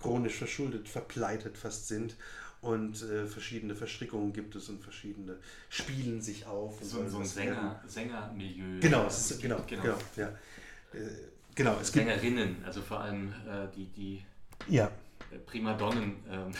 [0.00, 2.16] chronisch verschuldet, verpleitet fast sind
[2.62, 5.36] und äh, verschiedene Verstrickungen gibt es und verschiedene
[5.68, 6.78] spielen sich auf.
[6.80, 8.80] so, so ein Sänger, Sängermilieu.
[8.80, 10.28] Genau, es ist, genau, genau, genau, ja.
[10.28, 11.08] Äh,
[11.54, 14.24] genau es Sängerinnen, also vor allem äh, die, die
[14.68, 14.86] ja.
[15.32, 16.52] Äh, Primadonnen, ähm,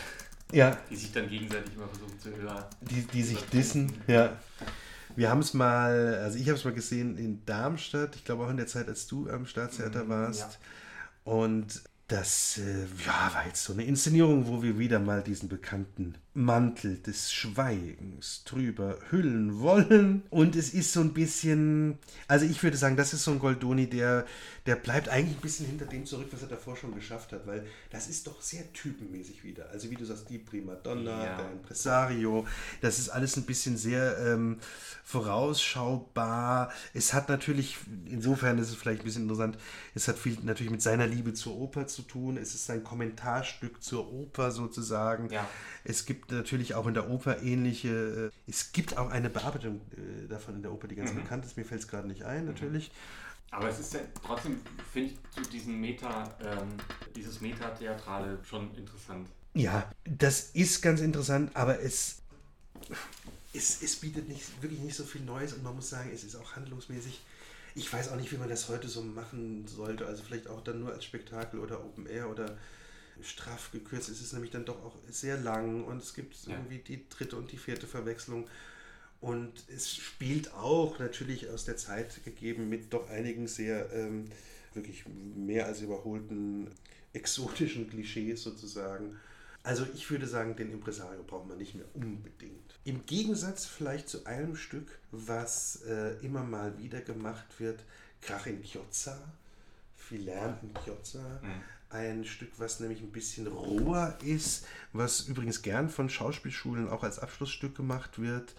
[0.51, 0.77] ja.
[0.89, 2.65] die sich dann gegenseitig immer versuchen zu hören.
[2.81, 4.37] Die, die sich dissen, ja.
[5.15, 8.49] Wir haben es mal, also ich habe es mal gesehen in Darmstadt, ich glaube auch
[8.49, 10.59] in der Zeit, als du am Staatstheater mhm, warst.
[11.25, 11.31] Ja.
[11.31, 11.81] Und
[12.13, 16.97] das äh, ja, war jetzt so eine Inszenierung, wo wir wieder mal diesen bekannten Mantel
[16.97, 20.23] des Schweigens drüber hüllen wollen.
[20.31, 23.87] Und es ist so ein bisschen, also ich würde sagen, das ist so ein Goldoni,
[23.87, 24.25] der,
[24.65, 27.65] der bleibt eigentlich ein bisschen hinter dem zurück, was er davor schon geschafft hat, weil
[27.91, 29.69] das ist doch sehr typenmäßig wieder.
[29.69, 31.37] Also wie du sagst, die Primadonna, ja.
[31.37, 32.47] der Impresario,
[32.81, 34.57] das ist alles ein bisschen sehr ähm,
[35.03, 36.71] vorausschaubar.
[36.95, 39.57] Es hat natürlich, insofern ist es vielleicht ein bisschen interessant,
[39.93, 42.37] es hat viel natürlich mit seiner Liebe zur Oper zu tun.
[42.37, 45.29] Es ist ein Kommentarstück zur Oper sozusagen.
[45.29, 45.47] Ja.
[45.83, 50.27] Es gibt natürlich auch in der Oper ähnliche, äh, es gibt auch eine Bearbeitung äh,
[50.27, 51.21] davon in der Oper, die ganz mhm.
[51.21, 51.57] bekannt ist.
[51.57, 52.91] Mir fällt es gerade nicht ein, natürlich.
[53.51, 54.59] Aber es ist ja trotzdem,
[54.91, 56.69] finde ich, zu diesen Meta, ähm,
[57.15, 59.27] dieses Metatheatrale schon interessant.
[59.53, 62.23] Ja, das ist ganz interessant, aber es,
[63.53, 66.35] es, es bietet nicht, wirklich nicht so viel Neues und man muss sagen, es ist
[66.35, 67.21] auch handlungsmäßig.
[67.75, 70.07] Ich weiß auch nicht, wie man das heute so machen sollte.
[70.07, 72.57] Also vielleicht auch dann nur als Spektakel oder Open Air oder
[73.21, 74.09] straff gekürzt.
[74.09, 76.53] Es ist nämlich dann doch auch sehr lang und es gibt ja.
[76.53, 78.47] irgendwie die dritte und die vierte Verwechslung.
[79.21, 84.25] Und es spielt auch natürlich aus der Zeit gegeben mit doch einigen sehr ähm,
[84.73, 86.67] wirklich mehr als überholten
[87.13, 89.17] exotischen Klischees sozusagen.
[89.61, 92.79] Also ich würde sagen, den Impresario braucht man nicht mehr unbedingt.
[92.83, 97.81] Im Gegensatz vielleicht zu einem Stück, was äh, immer mal wieder gemacht wird,
[98.19, 99.17] Krach in Chiozza,
[99.95, 101.61] Philan in Chiozza, mhm
[101.93, 107.19] ein Stück, was nämlich ein bisschen roher ist, was übrigens gern von Schauspielschulen auch als
[107.19, 108.55] Abschlussstück gemacht wird.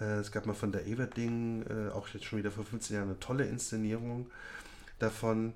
[0.00, 3.08] Äh, es gab mal von der Everding, äh, auch jetzt schon wieder vor 15 Jahren,
[3.08, 4.30] eine tolle Inszenierung
[4.98, 5.54] davon.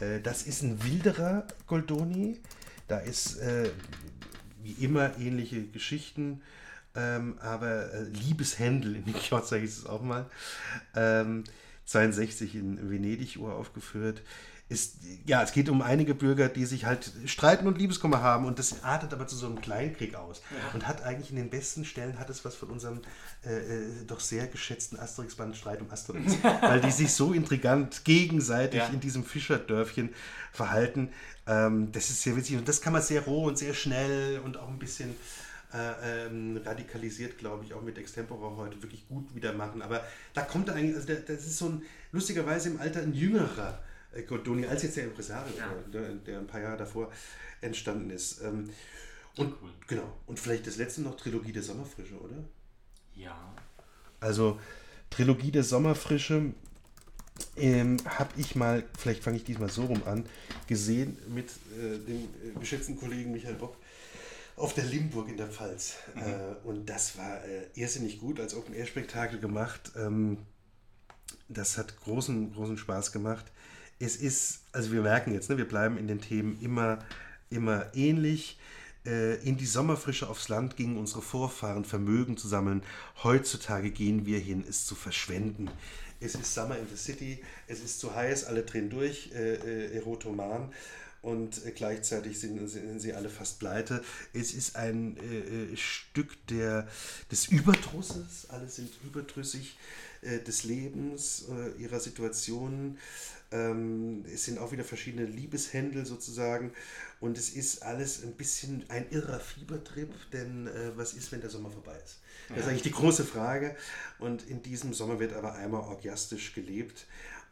[0.00, 2.38] Äh, das ist ein wilderer Goldoni.
[2.88, 3.40] Da ist
[4.62, 6.40] wie immer ähnliche Geschichten,
[6.94, 10.30] ähm, aber Liebeshändel in Chiozza hieß es auch mal.
[11.84, 14.22] 62 ähm, in Venedig uraufgeführt
[14.68, 18.58] ist, ja, es geht um einige Bürger, die sich halt streiten und Liebeskummer haben und
[18.58, 20.42] das artet aber zu so einem Kleinkrieg aus.
[20.50, 20.74] Ja.
[20.74, 23.00] Und hat eigentlich in den besten Stellen, hat es was von unserem
[23.44, 26.32] äh, äh doch sehr geschätzten Asterix-Band Streit um Asterix.
[26.60, 28.88] weil die sich so intrigant gegenseitig ja.
[28.88, 30.12] in diesem Fischerdörfchen
[30.52, 31.10] verhalten.
[31.46, 34.56] Ähm, das ist sehr witzig und das kann man sehr roh und sehr schnell und
[34.56, 35.14] auch ein bisschen
[35.72, 39.80] äh, ähm, radikalisiert, glaube ich, auch mit Extempora heute wirklich gut wieder machen.
[39.80, 40.04] Aber
[40.34, 43.78] da kommt eigentlich, also der, das ist so ein, lustigerweise im Alter ein jüngerer
[44.22, 45.74] Cordoni als jetzt der Impresario, ja.
[45.92, 47.10] der, der, ein paar Jahre davor
[47.60, 48.40] entstanden ist.
[48.42, 48.70] Ähm,
[49.36, 49.70] und cool.
[49.86, 50.16] genau.
[50.26, 52.36] Und vielleicht das letzte noch Trilogie der Sommerfrische, oder?
[53.14, 53.54] Ja.
[54.20, 54.58] Also
[55.10, 56.52] Trilogie der Sommerfrische
[57.56, 60.24] ähm, habe ich mal, vielleicht fange ich diesmal so rum an,
[60.66, 63.76] gesehen mit äh, dem äh, geschätzten Kollegen Michael Bock
[64.56, 65.94] auf der Limburg in der Pfalz.
[66.14, 66.22] Mhm.
[66.22, 69.92] Äh, und das war äh, irrsinnig gut als Open-Air-Spektakel gemacht.
[69.96, 70.38] Ähm,
[71.48, 73.44] das hat großen, großen Spaß gemacht.
[73.98, 76.98] Es ist, also wir merken jetzt, ne, wir bleiben in den Themen immer,
[77.50, 78.58] immer ähnlich.
[79.06, 82.82] Äh, in die Sommerfrische aufs Land gingen unsere Vorfahren Vermögen zu sammeln.
[83.22, 85.70] Heutzutage gehen wir hin, es zu verschwenden.
[86.20, 89.96] Es ist Summer in the City, es ist zu heiß, alle drehen durch, äh, äh,
[89.96, 90.72] Erotoman
[91.26, 94.02] und äh, gleichzeitig sind, sind, sie alle fast pleite.
[94.32, 96.88] Es ist ein äh, äh, Stück der,
[97.30, 99.76] des Überdrusses, alle sind überdrüssig
[100.22, 102.98] äh, des Lebens, äh, ihrer Situationen.
[103.56, 106.72] Ähm, es sind auch wieder verschiedene Liebeshändel sozusagen
[107.20, 111.50] und es ist alles ein bisschen ein irrer Fiebertrip, denn äh, was ist, wenn der
[111.50, 112.20] Sommer vorbei ist?
[112.48, 113.76] Das ist eigentlich die große Frage
[114.18, 117.06] und in diesem Sommer wird aber einmal orgiastisch gelebt.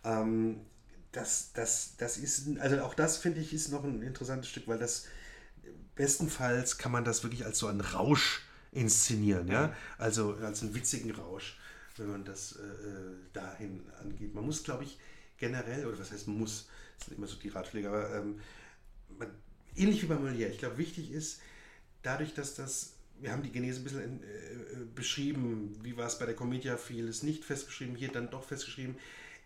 [0.04, 0.60] Ähm,
[1.12, 4.78] das, das, das ist, also auch das finde ich ist noch ein interessantes Stück, weil
[4.78, 5.06] das
[5.94, 8.42] bestenfalls kann man das wirklich als so einen Rausch
[8.72, 11.56] inszenieren, ja, also als einen witzigen Rausch,
[11.96, 14.34] wenn man das äh, äh dahin angeht.
[14.34, 14.98] Man muss, glaube ich,
[15.44, 16.68] generell, oder was heißt muss,
[16.98, 18.40] das sind immer so die Ratschläge, aber ähm,
[19.18, 19.28] man,
[19.76, 21.40] ähnlich wie bei Molière, ich glaube, wichtig ist,
[22.02, 26.06] dadurch, dass das, wir haben die Genese ein bisschen in, äh, äh, beschrieben, wie war
[26.06, 28.96] es bei der Comedia, vieles nicht festgeschrieben, hier dann doch festgeschrieben,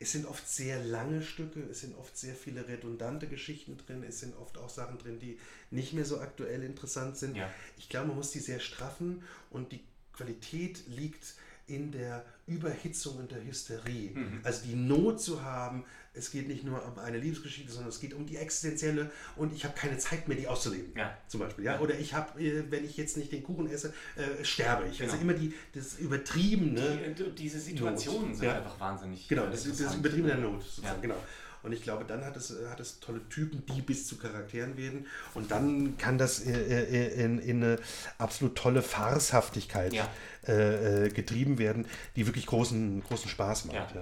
[0.00, 4.20] es sind oft sehr lange Stücke, es sind oft sehr viele redundante Geschichten drin, es
[4.20, 5.38] sind oft auch Sachen drin, die
[5.72, 7.36] nicht mehr so aktuell interessant sind.
[7.36, 7.52] Ja.
[7.76, 9.80] Ich glaube, man muss die sehr straffen und die
[10.12, 11.34] Qualität liegt
[11.68, 14.10] in der Überhitzung und der Hysterie.
[14.14, 14.40] Mhm.
[14.42, 18.14] Also die Not zu haben, es geht nicht nur um eine Liebesgeschichte, sondern es geht
[18.14, 20.92] um die existenzielle und ich habe keine Zeit mehr, die auszuleben.
[20.96, 21.16] Ja.
[21.28, 21.64] Zum Beispiel.
[21.64, 21.78] Ja?
[21.80, 25.00] Oder ich habe, äh, wenn ich jetzt nicht den Kuchen esse, äh, sterbe ich.
[25.02, 25.32] Also genau.
[25.32, 27.14] Also immer die, das Übertriebene.
[27.16, 28.36] Die, diese Situationen Not.
[28.36, 28.56] sind ja.
[28.56, 29.28] einfach wahnsinnig.
[29.28, 30.96] Genau, das, das Übertriebene der Not sozusagen.
[30.96, 31.00] Ja.
[31.02, 31.22] Genau.
[31.68, 35.06] Und ich glaube, dann hat es, hat es tolle Typen, die bis zu Charakteren werden.
[35.34, 37.78] Und dann kann das in, in, in eine
[38.16, 40.08] absolut tolle Farshaftigkeit ja.
[40.46, 41.84] äh, äh getrieben werden,
[42.16, 43.94] die wirklich großen, großen Spaß macht.
[43.94, 44.00] Ja.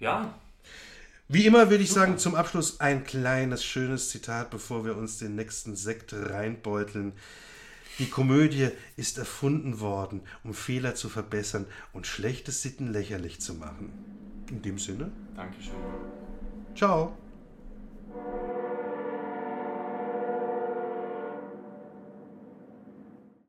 [0.00, 0.22] ja.
[0.22, 0.34] ja.
[1.28, 2.00] Wie immer würde ich Super.
[2.00, 7.12] sagen, zum Abschluss ein kleines, schönes Zitat, bevor wir uns den nächsten Sekt reinbeuteln.
[8.00, 13.92] Die Komödie ist erfunden worden, um Fehler zu verbessern und schlechte Sitten lächerlich zu machen.
[14.50, 15.10] In dem Sinne.
[15.34, 15.74] Dankeschön.
[16.74, 17.16] Ciao.